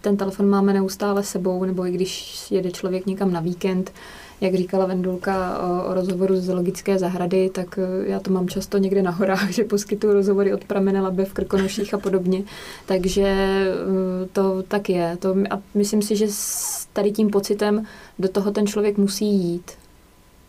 ten 0.00 0.16
telefon 0.16 0.48
máme 0.48 0.72
neustále 0.72 1.22
sebou, 1.22 1.64
nebo 1.64 1.86
i 1.86 1.90
když 1.90 2.44
jede 2.50 2.70
člověk 2.70 3.06
někam 3.06 3.32
na 3.32 3.40
víkend, 3.40 3.92
jak 4.40 4.54
říkala 4.54 4.86
Vendulka 4.86 5.58
o, 5.58 5.84
o 5.90 5.94
rozhovoru 5.94 6.36
z 6.36 6.44
zoologické 6.44 6.98
zahrady, 6.98 7.50
tak 7.50 7.78
eh, 7.78 8.08
já 8.10 8.20
to 8.20 8.30
mám 8.30 8.48
často 8.48 8.78
někde 8.78 9.02
na 9.02 9.10
horách, 9.10 9.50
že 9.52 9.64
poskytuju 9.64 10.12
rozhovory 10.12 10.54
od 10.54 10.64
pramene 10.64 11.00
Labe 11.00 11.24
v 11.24 11.32
Krkonoších 11.32 11.94
a 11.94 11.98
podobně. 11.98 12.42
Takže 12.86 13.22
eh, 13.22 14.28
to 14.32 14.62
tak 14.62 14.88
je. 14.88 15.16
To, 15.20 15.36
a 15.50 15.58
myslím 15.74 16.02
si, 16.02 16.16
že 16.16 16.26
s 16.30 16.86
tady 16.92 17.12
tím 17.12 17.30
pocitem 17.30 17.86
do 18.18 18.28
toho 18.28 18.50
ten 18.50 18.66
člověk 18.66 18.98
musí 18.98 19.26
jít. 19.26 19.72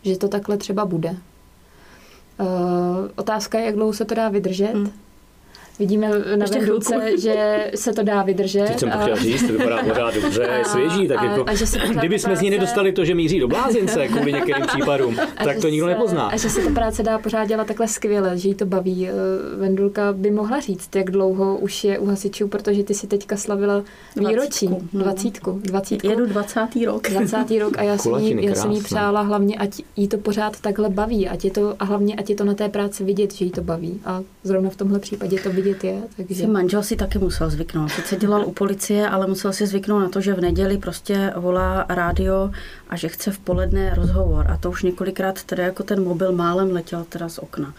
Že 0.02 0.18
to 0.18 0.28
takhle 0.28 0.56
třeba 0.56 0.84
bude. 0.84 1.16
Uh, 2.40 2.46
otázka 3.16 3.58
je, 3.58 3.64
jak 3.64 3.74
dlouho 3.74 3.92
se 3.92 4.04
to 4.04 4.14
dá 4.14 4.28
vydržet. 4.28 4.74
Hmm. 4.74 4.90
Vidíme 5.78 6.08
na 6.36 6.46
Vendulce, 6.46 6.94
že 7.18 7.70
se 7.74 7.92
to 7.92 8.02
dá 8.02 8.22
vydržet. 8.22 8.66
Teď 8.66 8.78
jsem 8.78 8.90
to 8.90 8.98
chtěl 8.98 9.16
říct, 9.16 9.46
to 9.46 9.52
vypadá 9.52 9.82
pořád 9.82 10.14
dobře, 10.22 10.48
je 10.58 10.64
svěží. 10.64 11.08
Tak 11.08 11.18
a, 11.18 11.24
jako, 11.24 11.44
a 11.46 11.54
že 11.54 11.66
se 11.66 11.78
kdyby 11.78 12.18
jsme 12.18 12.36
z 12.36 12.40
ní 12.40 12.50
nedostali 12.50 12.92
to, 12.92 13.04
že 13.04 13.14
míří 13.14 13.40
do 13.40 13.48
blázince 13.48 14.08
kvůli 14.08 14.32
některým 14.32 14.66
případům, 14.66 15.16
a 15.36 15.44
tak 15.44 15.60
to 15.60 15.68
nikdo 15.68 15.86
se, 15.86 15.90
nepozná. 15.90 16.26
A 16.26 16.36
že 16.36 16.50
se 16.50 16.60
ta 16.60 16.70
práce 16.70 17.02
dá 17.02 17.18
pořád 17.18 17.44
dělat 17.44 17.66
takhle 17.66 17.88
skvěle, 17.88 18.38
že 18.38 18.48
jí 18.48 18.54
to 18.54 18.66
baví. 18.66 19.08
Eh, 19.08 19.12
Vendulka 19.56 20.12
by 20.12 20.30
mohla 20.30 20.60
říct, 20.60 20.96
jak 20.96 21.10
dlouho 21.10 21.56
už 21.56 21.84
je 21.84 21.98
u 21.98 22.06
hasičů, 22.06 22.48
protože 22.48 22.84
ty 22.84 22.94
si 22.94 23.06
teďka 23.06 23.36
slavila 23.36 23.84
výročí. 24.16 24.68
No. 24.68 24.78
Dvacítku. 24.92 25.60
Dvacítku. 25.62 26.08
Jedu 26.08 26.26
dvacátý 26.26 26.84
rok. 26.84 27.10
Dvacátý 27.10 27.58
rok 27.58 27.78
a 27.78 27.82
já 27.82 27.98
jsem, 27.98 28.14
jí, 28.14 28.46
já 28.46 28.54
jsem 28.54 28.70
jí 28.70 28.82
přála 28.82 29.20
hlavně, 29.20 29.56
ať 29.56 29.82
jí 29.96 30.08
to 30.08 30.18
pořád 30.18 30.60
takhle 30.60 30.88
baví. 30.88 31.28
Ať 31.28 31.44
je 31.44 31.50
to, 31.50 31.74
a 31.78 31.84
hlavně, 31.84 32.14
ať 32.14 32.30
je 32.30 32.36
to 32.36 32.44
na 32.44 32.54
té 32.54 32.68
práci 32.68 33.04
vidět, 33.04 33.34
že 33.34 33.44
jí 33.44 33.50
to 33.50 33.62
baví. 33.62 34.00
A 34.04 34.22
zrovna 34.44 34.70
v 34.70 34.76
tomhle 34.76 34.98
případě 34.98 35.36
to 35.40 35.50
vidět 35.50 35.63
vidět 35.64 35.84
je. 35.84 36.02
Takže... 36.16 36.34
Si 36.34 36.46
manžel 36.46 36.82
si 36.82 36.96
taky 36.96 37.18
musel 37.18 37.50
zvyknout. 37.50 37.90
Sice 37.90 38.16
dělal 38.16 38.46
u 38.46 38.52
policie, 38.52 39.08
ale 39.08 39.26
musel 39.26 39.52
si 39.52 39.66
zvyknout 39.66 40.02
na 40.02 40.08
to, 40.08 40.20
že 40.20 40.34
v 40.34 40.40
neděli 40.40 40.78
prostě 40.78 41.32
volá 41.36 41.86
rádio 41.88 42.50
a 42.88 42.96
že 42.96 43.08
chce 43.08 43.30
v 43.30 43.38
poledne 43.38 43.94
rozhovor. 43.94 44.46
A 44.50 44.56
to 44.56 44.70
už 44.70 44.82
několikrát 44.82 45.44
teda 45.44 45.64
jako 45.64 45.82
ten 45.82 46.04
mobil 46.04 46.32
málem 46.32 46.72
letěl 46.72 47.04
teda 47.08 47.28
z 47.28 47.38
okna. 47.38 47.74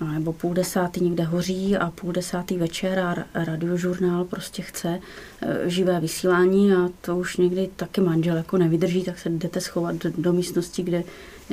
No, 0.00 0.12
nebo 0.12 0.32
půl 0.32 0.54
desátý 0.54 1.04
někde 1.04 1.24
hoří 1.24 1.76
a 1.76 1.90
půl 1.90 2.12
desátý 2.12 2.56
večer 2.56 2.98
a 2.98 3.14
radiožurnál 3.34 4.24
prostě 4.24 4.62
chce 4.62 4.88
e, 5.42 5.70
živé 5.70 6.00
vysílání 6.00 6.72
a 6.72 6.88
to 7.00 7.16
už 7.16 7.36
někdy 7.36 7.70
taky 7.76 8.00
manžel 8.00 8.36
jako 8.36 8.58
nevydrží, 8.58 9.04
tak 9.04 9.18
se 9.18 9.28
jdete 9.28 9.60
schovat 9.60 9.96
do, 9.96 10.10
do 10.18 10.32
místnosti, 10.32 10.82
kde 10.82 11.02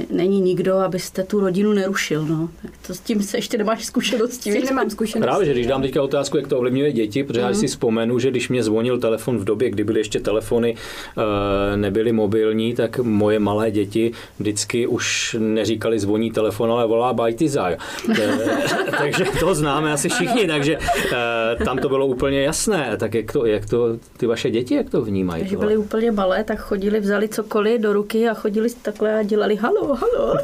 není 0.10 0.42
nikdo, 0.42 0.76
abyste 0.76 1.24
tu 1.24 1.40
rodinu 1.40 1.74
nerušil. 1.74 2.26
No. 2.26 2.50
Tak 2.62 2.72
to 2.88 2.94
s 2.94 3.00
tím 3.00 3.24
se 3.24 3.38
ještě 3.38 3.58
nemáš 3.58 3.86
zkušenosti. 3.86 4.52
S 4.52 4.70
nemám 4.70 4.90
zkušenosti. 4.90 5.28
Právě, 5.28 5.46
že 5.46 5.54
když 5.54 5.68
dám 5.68 5.82
teďka 5.82 6.04
otázku, 6.04 6.38
jak 6.38 6.48
to 6.48 6.58
ovlivňuje 6.58 6.92
děti, 6.92 7.24
protože 7.24 7.42
mm. 7.42 7.48
já 7.48 7.54
si 7.54 7.68
vzpomenu, 7.68 8.20
že 8.20 8.32
když 8.32 8.50
mě 8.50 8.64
zvonil 8.64 9.00
telefon 9.00 9.38
v 9.38 9.44
době, 9.44 9.70
kdy 9.70 9.84
byly 9.84 10.00
ještě 10.00 10.20
telefony, 10.20 10.76
eh, 11.18 11.78
nebyly 11.78 12.12
mobilní, 12.12 12.76
tak 12.76 13.00
moje 13.00 13.40
malé 13.40 13.72
děti 13.72 14.12
vždycky 14.40 14.88
už 14.88 15.36
neříkali 15.40 16.00
zvoní 16.00 16.32
telefon, 16.32 16.72
ale 16.72 16.88
volá 16.88 17.14
bajtizaj. 17.14 17.78
Eh, 18.22 18.38
takže 18.98 19.26
to 19.40 19.56
známe 19.56 19.94
asi 19.94 20.10
všichni, 20.10 20.48
takže 20.48 20.78
eh, 20.78 21.66
tam 21.66 21.78
to 21.78 21.90
bylo 21.90 22.08
úplně 22.08 22.42
jasné. 22.42 22.98
Tak 22.98 23.14
jak 23.14 23.32
to, 23.32 23.46
jak 23.46 23.70
to 23.70 23.98
ty 24.18 24.26
vaše 24.26 24.50
děti, 24.50 24.76
jak 24.76 24.90
to 24.90 25.02
vnímají? 25.02 25.42
Takže 25.42 25.58
byly 25.58 25.78
úplně 25.78 26.12
malé, 26.12 26.44
tak 26.44 26.60
chodili, 26.60 27.00
vzali 27.00 27.30
cokoliv 27.30 27.82
do 27.82 27.94
ruky 27.94 28.30
a 28.30 28.34
chodili 28.34 28.70
takhle 28.82 29.20
a 29.20 29.24
dělali 29.24 29.56
halo, 29.56 29.87
halo, 29.96 30.36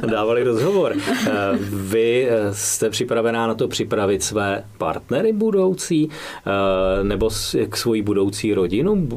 Dávali 0.10 0.42
rozhovor. 0.42 0.94
Eh, 0.96 1.32
vy 1.70 2.28
eh, 2.30 2.54
jste 2.54 2.90
připravená 2.90 3.46
na 3.46 3.54
to 3.54 3.68
připravit 3.68 4.22
své 4.22 4.64
partnery 4.78 5.32
budoucí 5.32 6.08
eh, 6.10 7.04
nebo 7.04 7.30
k 7.68 7.76
svoji 7.76 8.02
budoucí 8.02 8.54
rodinu? 8.54 9.08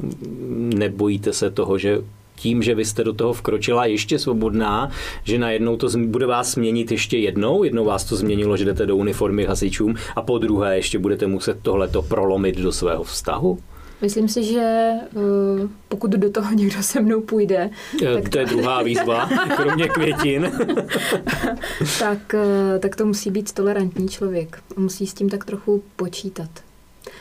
Nebojíte 0.58 1.34
se 1.34 1.50
toho, 1.50 1.78
že 1.78 2.02
tím, 2.36 2.64
že 2.64 2.76
vy 2.76 2.86
jste 2.86 3.04
do 3.04 3.14
toho 3.14 3.34
vkročila 3.34 3.86
ještě 3.86 4.20
svobodná, 4.20 4.92
že 5.24 5.40
najednou 5.40 5.78
to 5.78 5.88
bude 6.06 6.26
vás 6.26 6.52
změnit 6.52 6.92
ještě 6.92 7.18
jednou, 7.18 7.64
jednou 7.64 7.86
vás 7.86 8.04
to 8.04 8.16
změnilo, 8.16 8.58
že 8.58 8.66
jdete 8.66 8.86
do 8.86 8.96
uniformy 8.96 9.46
hasičům 9.46 9.96
a 10.16 10.22
po 10.22 10.38
druhé 10.38 10.76
ještě 10.76 11.00
budete 11.00 11.28
muset 11.28 11.58
tohleto 11.62 12.02
prolomit 12.02 12.58
do 12.58 12.72
svého 12.72 13.04
vztahu? 13.04 13.60
Myslím 14.02 14.28
si, 14.28 14.44
že 14.44 14.62
eh, 14.62 15.68
pokud 15.88 16.12
do 16.12 16.30
toho 16.30 16.54
někdo 16.54 16.84
se 16.84 17.00
mnou 17.02 17.22
půjde, 17.22 17.70
tak 18.14 18.24
to, 18.24 18.30
to 18.30 18.40
je 18.40 18.46
druhá 18.46 18.84
výzva, 18.84 19.30
kromě 19.56 19.88
květin. 19.90 20.52
tak, 22.00 22.34
eh, 22.34 22.80
tak 22.80 22.96
to 22.96 23.06
musí 23.06 23.32
být 23.32 23.52
tolerantní 23.52 24.10
člověk. 24.10 24.64
Musí 24.78 25.08
s 25.08 25.14
tím 25.14 25.30
tak 25.30 25.46
trochu 25.46 25.84
počítat. 25.96 26.50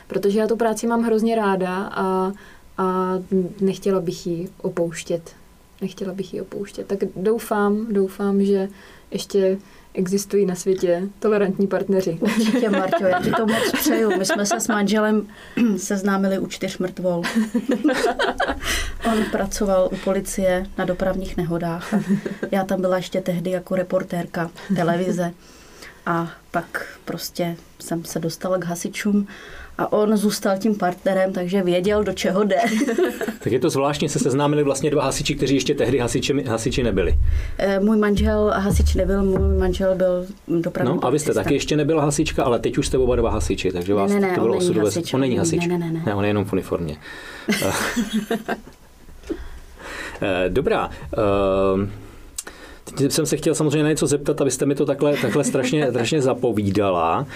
Protože 0.07 0.39
já 0.39 0.47
tu 0.47 0.57
práci 0.57 0.87
mám 0.87 1.03
hrozně 1.03 1.37
ráda 1.37 1.77
a, 1.77 2.33
a 2.79 3.19
nechtěla 3.61 4.01
bych 4.01 4.27
ji 4.27 4.49
opouštět. 4.63 5.31
Nechtěla 5.83 6.15
bych 6.15 6.35
ji 6.35 6.41
opouštět. 6.41 6.87
Tak 6.87 6.99
doufám, 7.17 7.87
doufám, 7.91 8.45
že 8.45 8.69
ještě 9.11 9.59
existují 9.97 10.47
na 10.47 10.55
světě 10.55 11.03
tolerantní 11.19 11.67
partneři. 11.67 12.19
Určitě, 12.21 12.71
Marťo, 12.71 13.05
já 13.05 13.23
ti 13.23 13.31
to 13.31 13.47
moc 13.47 13.73
přeju. 13.81 14.19
My 14.19 14.25
jsme 14.25 14.47
se 14.47 14.61
s 14.61 14.69
manželem 14.69 15.27
seznámili 15.77 16.39
u 16.39 16.47
čtyř 16.47 16.79
mrtvol. 16.79 17.23
On 19.11 19.25
pracoval 19.31 19.89
u 19.93 19.97
policie 19.97 20.67
na 20.79 20.85
dopravních 20.85 21.37
nehodách. 21.37 21.95
Já 22.51 22.65
tam 22.65 22.81
byla 22.81 22.97
ještě 22.97 23.21
tehdy 23.21 23.51
jako 23.51 23.75
reportérka 23.75 24.51
televize. 24.77 25.33
A 26.07 26.31
pak 26.51 26.87
prostě 27.05 27.57
jsem 27.79 28.05
se 28.05 28.19
dostala 28.19 28.59
k 28.59 28.65
hasičům 28.65 29.27
a 29.79 29.93
on 29.93 30.17
zůstal 30.17 30.59
tím 30.59 30.75
partnerem, 30.75 31.33
takže 31.33 31.63
věděl, 31.63 32.05
do 32.05 32.13
čeho 32.13 32.45
jde. 32.45 32.57
tak 33.39 33.53
je 33.53 33.59
to 33.61 33.71
zvláštně, 33.71 34.09
se 34.09 34.19
seznámili 34.19 34.63
vlastně 34.63 34.91
dva 34.91 35.03
hasiči, 35.03 35.35
kteří 35.35 35.55
ještě 35.55 35.75
tehdy 35.75 35.99
hasiči, 35.99 36.45
hasiči 36.47 36.83
nebyli. 36.83 37.15
Eh, 37.59 37.81
můj 37.81 37.97
manžel 37.97 38.53
hasič 38.57 38.95
nebyl, 38.95 39.23
můj 39.23 39.59
manžel 39.59 39.95
byl 39.95 40.27
dopravní 40.49 40.95
No 40.95 41.05
a 41.05 41.11
vy 41.11 41.19
jste 41.19 41.35
taky 41.35 41.55
ještě 41.55 41.77
nebyla 41.77 42.03
hasička, 42.03 42.45
ale 42.45 42.59
teď 42.59 42.79
už 42.79 42.87
jste 42.87 42.99
oba 42.99 43.17
dva 43.17 43.31
hasiči, 43.31 43.73
takže 43.73 43.95
vás 43.95 44.11
ne, 44.11 44.21
ne, 44.21 44.35
to 44.35 44.41
bylo 44.41 44.57
osudové. 44.57 44.91
On 45.15 45.21
není 45.21 45.37
hasič. 45.37 45.67
Ne, 45.67 45.79
ne, 45.79 45.87
ne, 45.87 45.93
ne. 45.93 46.03
ne 46.07 46.15
on 46.15 46.25
je 46.25 46.31
jenom 46.31 46.45
v 46.45 46.53
uniformě. 46.53 46.97
Eh, 50.23 50.49
dobrá. 50.49 50.91
Uh, 51.77 51.89
Teď 52.95 53.13
jsem 53.13 53.27
se 53.27 53.37
chtěl 53.37 53.55
samozřejmě 53.55 53.83
na 53.83 53.89
něco 53.89 54.07
zeptat, 54.07 54.41
abyste 54.41 54.67
mi 54.67 54.75
to 54.75 54.87
takhle, 54.87 55.17
takhle 55.17 55.45
strašně, 55.45 55.87
strašně 55.91 56.23
zapovídala. 56.23 57.27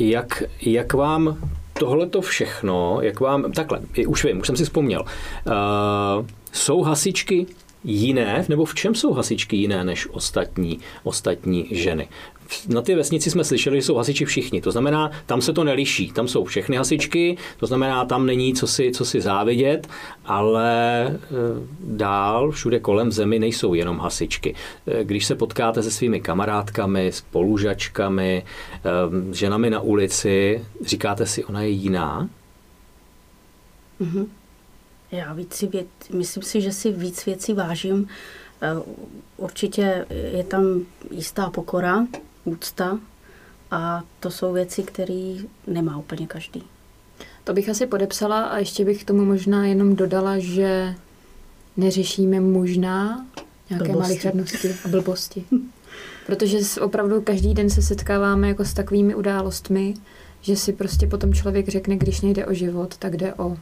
Jak, 0.00 0.42
jak 0.62 0.92
vám 0.92 1.50
tohle 1.78 2.06
to 2.06 2.20
všechno, 2.20 2.98
jak 3.00 3.20
vám, 3.20 3.52
takhle, 3.52 3.80
už 4.06 4.24
vím, 4.24 4.40
už 4.40 4.46
jsem 4.46 4.56
si 4.56 4.64
vzpomněl, 4.64 5.00
uh, 5.00 6.26
jsou 6.52 6.82
hasičky 6.82 7.46
jiné, 7.84 8.44
nebo 8.48 8.64
v 8.64 8.74
čem 8.74 8.94
jsou 8.94 9.12
hasičky 9.12 9.56
jiné 9.56 9.84
než 9.84 10.08
ostatní, 10.10 10.78
ostatní 11.02 11.68
ženy? 11.70 12.08
Na 12.68 12.82
ty 12.82 12.94
vesnici 12.94 13.30
jsme 13.30 13.44
slyšeli, 13.44 13.76
že 13.76 13.82
jsou 13.82 13.94
hasiči 13.94 14.24
všichni. 14.24 14.60
To 14.60 14.70
znamená, 14.70 15.10
tam 15.26 15.40
se 15.40 15.52
to 15.52 15.64
neliší. 15.64 16.12
Tam 16.12 16.28
jsou 16.28 16.44
všechny 16.44 16.76
hasičky, 16.76 17.36
to 17.56 17.66
znamená, 17.66 18.04
tam 18.04 18.26
není 18.26 18.54
co 18.54 18.66
si, 18.66 18.92
co 18.92 19.04
si 19.04 19.20
závidět, 19.20 19.88
ale 20.24 21.06
e, 21.06 21.16
dál 21.80 22.50
všude 22.50 22.80
kolem 22.80 23.12
zemi 23.12 23.38
nejsou 23.38 23.74
jenom 23.74 23.98
hasičky. 23.98 24.54
E, 24.86 25.04
když 25.04 25.26
se 25.26 25.34
potkáte 25.34 25.82
se 25.82 25.90
svými 25.90 26.20
kamarádkami, 26.20 27.12
spolužačkami, 27.12 28.42
e, 28.42 29.34
ženami 29.34 29.70
na 29.70 29.80
ulici, 29.80 30.64
říkáte 30.84 31.26
si, 31.26 31.44
ona 31.44 31.62
je 31.62 31.68
jiná? 31.68 32.28
Mm-hmm. 34.00 34.26
Já 35.12 35.32
víc 35.32 35.54
si 35.54 35.66
věc, 35.66 35.86
myslím 36.12 36.42
si, 36.42 36.60
že 36.60 36.72
si 36.72 36.92
víc 36.92 37.26
věcí 37.26 37.54
vážím. 37.54 38.08
Určitě 39.36 40.06
je 40.32 40.44
tam 40.44 40.80
jistá 41.10 41.50
pokora, 41.50 42.06
úcta 42.48 42.98
a 43.70 44.02
to 44.20 44.30
jsou 44.30 44.52
věci, 44.52 44.82
které 44.82 45.34
nemá 45.66 45.96
úplně 45.98 46.26
každý. 46.26 46.62
To 47.44 47.52
bych 47.52 47.68
asi 47.68 47.86
podepsala 47.86 48.42
a 48.42 48.58
ještě 48.58 48.84
bych 48.84 49.04
tomu 49.04 49.24
možná 49.24 49.66
jenom 49.66 49.96
dodala, 49.96 50.38
že 50.38 50.94
neřešíme 51.76 52.40
možná 52.40 53.26
nějaké 53.70 53.92
malichernosti 53.92 54.74
a 54.84 54.88
blbosti. 54.88 55.44
Protože 56.26 56.58
opravdu 56.80 57.20
každý 57.20 57.54
den 57.54 57.70
se 57.70 57.82
setkáváme 57.82 58.48
jako 58.48 58.64
s 58.64 58.74
takovými 58.74 59.14
událostmi, 59.14 59.94
že 60.40 60.56
si 60.56 60.72
prostě 60.72 61.06
potom 61.06 61.34
člověk 61.34 61.68
řekne, 61.68 61.96
když 61.96 62.20
nejde 62.20 62.46
o 62.46 62.54
život, 62.54 62.96
tak 62.96 63.16
jde 63.16 63.34
o 63.34 63.56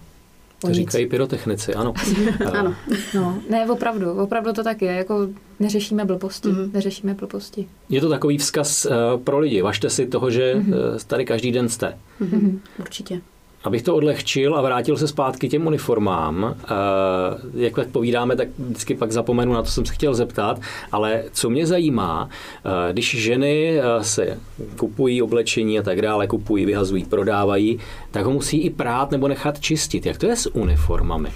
to 0.60 0.74
říkají 0.74 1.06
pyrotechnici, 1.06 1.74
ano. 1.74 1.94
ano. 2.52 2.74
No, 3.14 3.38
ne, 3.50 3.70
opravdu, 3.70 4.12
opravdu 4.12 4.52
to 4.52 4.64
tak 4.64 4.82
je, 4.82 4.92
jako 4.92 5.28
neřešíme 5.60 6.04
blbosti, 6.04 6.48
mm-hmm. 6.48 6.72
neřešíme 6.72 7.14
blbosti. 7.14 7.68
Je 7.88 8.00
to 8.00 8.08
takový 8.08 8.38
vzkaz 8.38 8.86
uh, 8.86 9.20
pro 9.20 9.38
lidi, 9.38 9.62
važte 9.62 9.90
si 9.90 10.06
toho, 10.06 10.30
že 10.30 10.54
mm-hmm. 10.54 10.94
uh, 10.94 10.98
tady 11.06 11.24
každý 11.24 11.52
den 11.52 11.68
jste. 11.68 11.98
Mm-hmm. 12.20 12.58
Určitě. 12.78 13.20
Abych 13.66 13.82
to 13.82 13.96
odlehčil 13.96 14.54
a 14.56 14.62
vrátil 14.62 14.96
se 14.96 15.08
zpátky 15.08 15.48
těm 15.48 15.66
uniformám, 15.66 16.54
eh, 16.64 16.66
jak 17.54 17.88
povídáme, 17.88 18.36
tak 18.36 18.48
vždycky 18.58 18.94
pak 18.94 19.12
zapomenu, 19.12 19.52
na 19.52 19.62
to 19.62 19.70
jsem 19.70 19.86
se 19.86 19.94
chtěl 19.94 20.14
zeptat, 20.14 20.60
ale 20.92 21.24
co 21.32 21.50
mě 21.50 21.66
zajímá, 21.66 22.28
eh, 22.64 22.92
když 22.92 23.22
ženy 23.22 23.78
eh, 23.78 24.04
se 24.04 24.38
kupují 24.76 25.22
oblečení 25.22 25.78
a 25.78 25.82
tak 25.82 26.02
dále, 26.02 26.26
kupují, 26.26 26.66
vyhazují, 26.66 27.04
prodávají, 27.04 27.78
tak 28.10 28.24
ho 28.24 28.30
musí 28.30 28.60
i 28.60 28.70
prát 28.70 29.10
nebo 29.10 29.28
nechat 29.28 29.60
čistit. 29.60 30.06
Jak 30.06 30.18
to 30.18 30.26
je 30.26 30.36
s 30.36 30.54
uniformami? 30.54 31.28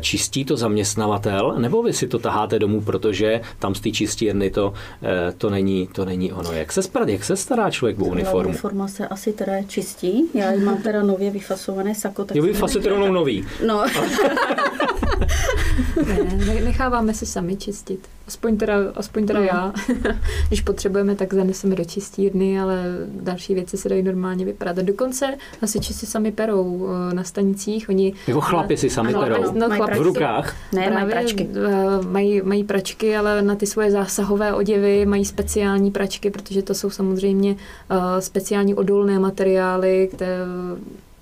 Čistí 0.00 0.44
to 0.44 0.56
zaměstnavatel, 0.56 1.54
nebo 1.58 1.82
vy 1.82 1.92
si 1.92 2.08
to 2.08 2.18
taháte 2.18 2.58
domů, 2.58 2.80
protože 2.80 3.40
tam 3.58 3.74
z 3.74 3.80
té 3.80 3.90
čistírny 3.90 4.50
to, 4.50 4.72
to, 5.38 5.50
není, 5.50 5.88
to 5.92 6.04
není 6.04 6.32
ono. 6.32 6.52
Jak 6.52 6.72
se, 6.72 6.82
sprat, 6.82 7.08
jak 7.08 7.24
se 7.24 7.36
stará 7.36 7.70
člověk 7.70 8.00
o 8.00 8.04
uniformu? 8.04 8.48
Uniforma 8.48 8.88
se 8.88 9.08
asi 9.08 9.32
teda 9.32 9.62
čistí. 9.62 10.24
Já 10.34 10.52
ji 10.52 10.60
mám 10.60 10.76
teda 10.82 11.02
nově 11.02 11.30
vyfasovat 11.30 11.69
vyfasované 11.70 11.94
sako. 11.94 12.24
Tak 12.24 12.36
jo, 12.36 12.42
vy 12.42 12.52
fasujete 12.52 12.88
rovnou 12.88 13.12
nový. 13.12 13.46
No. 13.66 13.84
ne, 16.46 16.60
necháváme 16.64 17.14
se 17.14 17.26
sami 17.26 17.56
čistit. 17.56 18.08
Aspoň 18.26 18.56
teda, 18.56 18.74
aspoň 18.94 19.26
teda 19.26 19.40
no. 19.40 19.46
já. 19.46 19.72
Když 20.48 20.60
potřebujeme, 20.60 21.14
tak 21.14 21.34
zaneseme 21.34 21.74
do 21.74 21.84
čistírny, 21.84 22.60
ale 22.60 22.84
další 23.06 23.54
věci 23.54 23.76
se 23.76 23.88
dají 23.88 24.02
normálně 24.02 24.44
vypadat. 24.44 24.78
A 24.78 24.82
dokonce 24.82 25.36
hasiči 25.60 25.94
si 25.94 26.06
sami 26.06 26.32
perou 26.32 26.88
eh, 26.88 27.14
na 27.14 27.24
stanicích. 27.24 27.88
Oni, 27.88 28.14
jako 28.26 28.40
chlapi 28.40 28.76
si 28.76 28.90
sami 28.90 29.14
ano, 29.14 29.22
perou? 29.22 29.52
No, 29.52 29.68
mají 29.68 29.82
v 29.82 30.02
rukách? 30.02 30.56
Ne, 30.72 30.90
mají 30.90 31.10
pračky. 31.10 31.48
Eh, 31.54 32.06
mají, 32.06 32.42
mají 32.42 32.64
pračky, 32.64 33.16
ale 33.16 33.42
na 33.42 33.54
ty 33.54 33.66
svoje 33.66 33.90
zásahové 33.90 34.54
oděvy 34.54 35.06
mají 35.06 35.24
speciální 35.24 35.90
pračky, 35.90 36.30
protože 36.30 36.62
to 36.62 36.74
jsou 36.74 36.90
samozřejmě 36.90 37.50
uh, 37.52 37.96
speciální 38.18 38.74
odolné 38.74 39.18
materiály, 39.18 40.10
které 40.12 40.38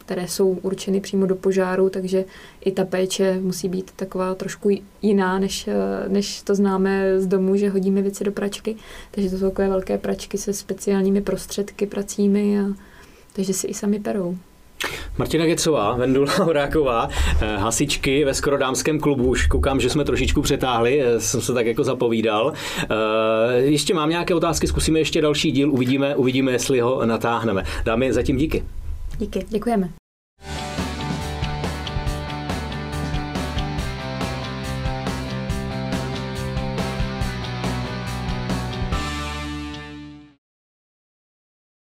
které 0.08 0.28
jsou 0.28 0.58
určeny 0.62 1.00
přímo 1.00 1.26
do 1.26 1.36
požáru, 1.36 1.90
takže 1.90 2.24
i 2.64 2.72
ta 2.72 2.84
péče 2.84 3.40
musí 3.40 3.68
být 3.68 3.90
taková 3.96 4.34
trošku 4.34 4.70
jiná, 5.02 5.38
než, 5.38 5.68
eh, 5.68 6.08
než 6.08 6.42
to 6.42 6.54
známe 6.54 7.20
z 7.20 7.26
domu, 7.26 7.56
že 7.56 7.68
hodíme 7.68 8.02
věci 8.02 8.24
do 8.24 8.32
pračky. 8.32 8.76
Takže 9.10 9.30
to 9.30 9.38
jsou 9.38 9.48
takové 9.48 9.68
velké 9.68 9.98
pračky 9.98 10.38
se 10.38 10.52
speciálními 10.52 11.20
prostředky 11.20 11.86
pracími, 11.86 12.60
a, 12.60 12.64
takže 13.32 13.52
si 13.52 13.66
i 13.66 13.74
sami 13.74 14.00
perou. 14.00 14.36
Martina 15.18 15.46
Gecová, 15.46 15.96
Vendula 15.96 16.32
Horáková, 16.36 17.08
eh, 17.40 17.56
hasičky 17.56 18.24
ve 18.24 18.34
skorodámském 18.34 19.00
klubu, 19.00 19.28
už 19.28 19.46
koukám, 19.46 19.80
že 19.80 19.90
jsme 19.90 20.04
trošičku 20.04 20.42
přetáhli, 20.42 21.02
eh, 21.02 21.20
jsem 21.20 21.40
se 21.40 21.52
tak 21.54 21.66
jako 21.66 21.84
zapovídal. 21.84 22.52
Ještě 23.56 23.94
mám 23.94 24.10
nějaké 24.10 24.34
otázky, 24.34 24.66
zkusíme 24.66 24.98
ještě 24.98 25.22
další 25.22 25.52
díl, 25.52 25.72
uvidíme, 25.72 26.16
uvidíme, 26.16 26.52
jestli 26.52 26.80
ho 26.80 27.06
natáhneme. 27.06 27.64
Dámy, 27.84 28.12
zatím 28.12 28.36
díky. 28.36 28.64
Díky. 29.18 29.46
Děkujeme. 29.48 29.88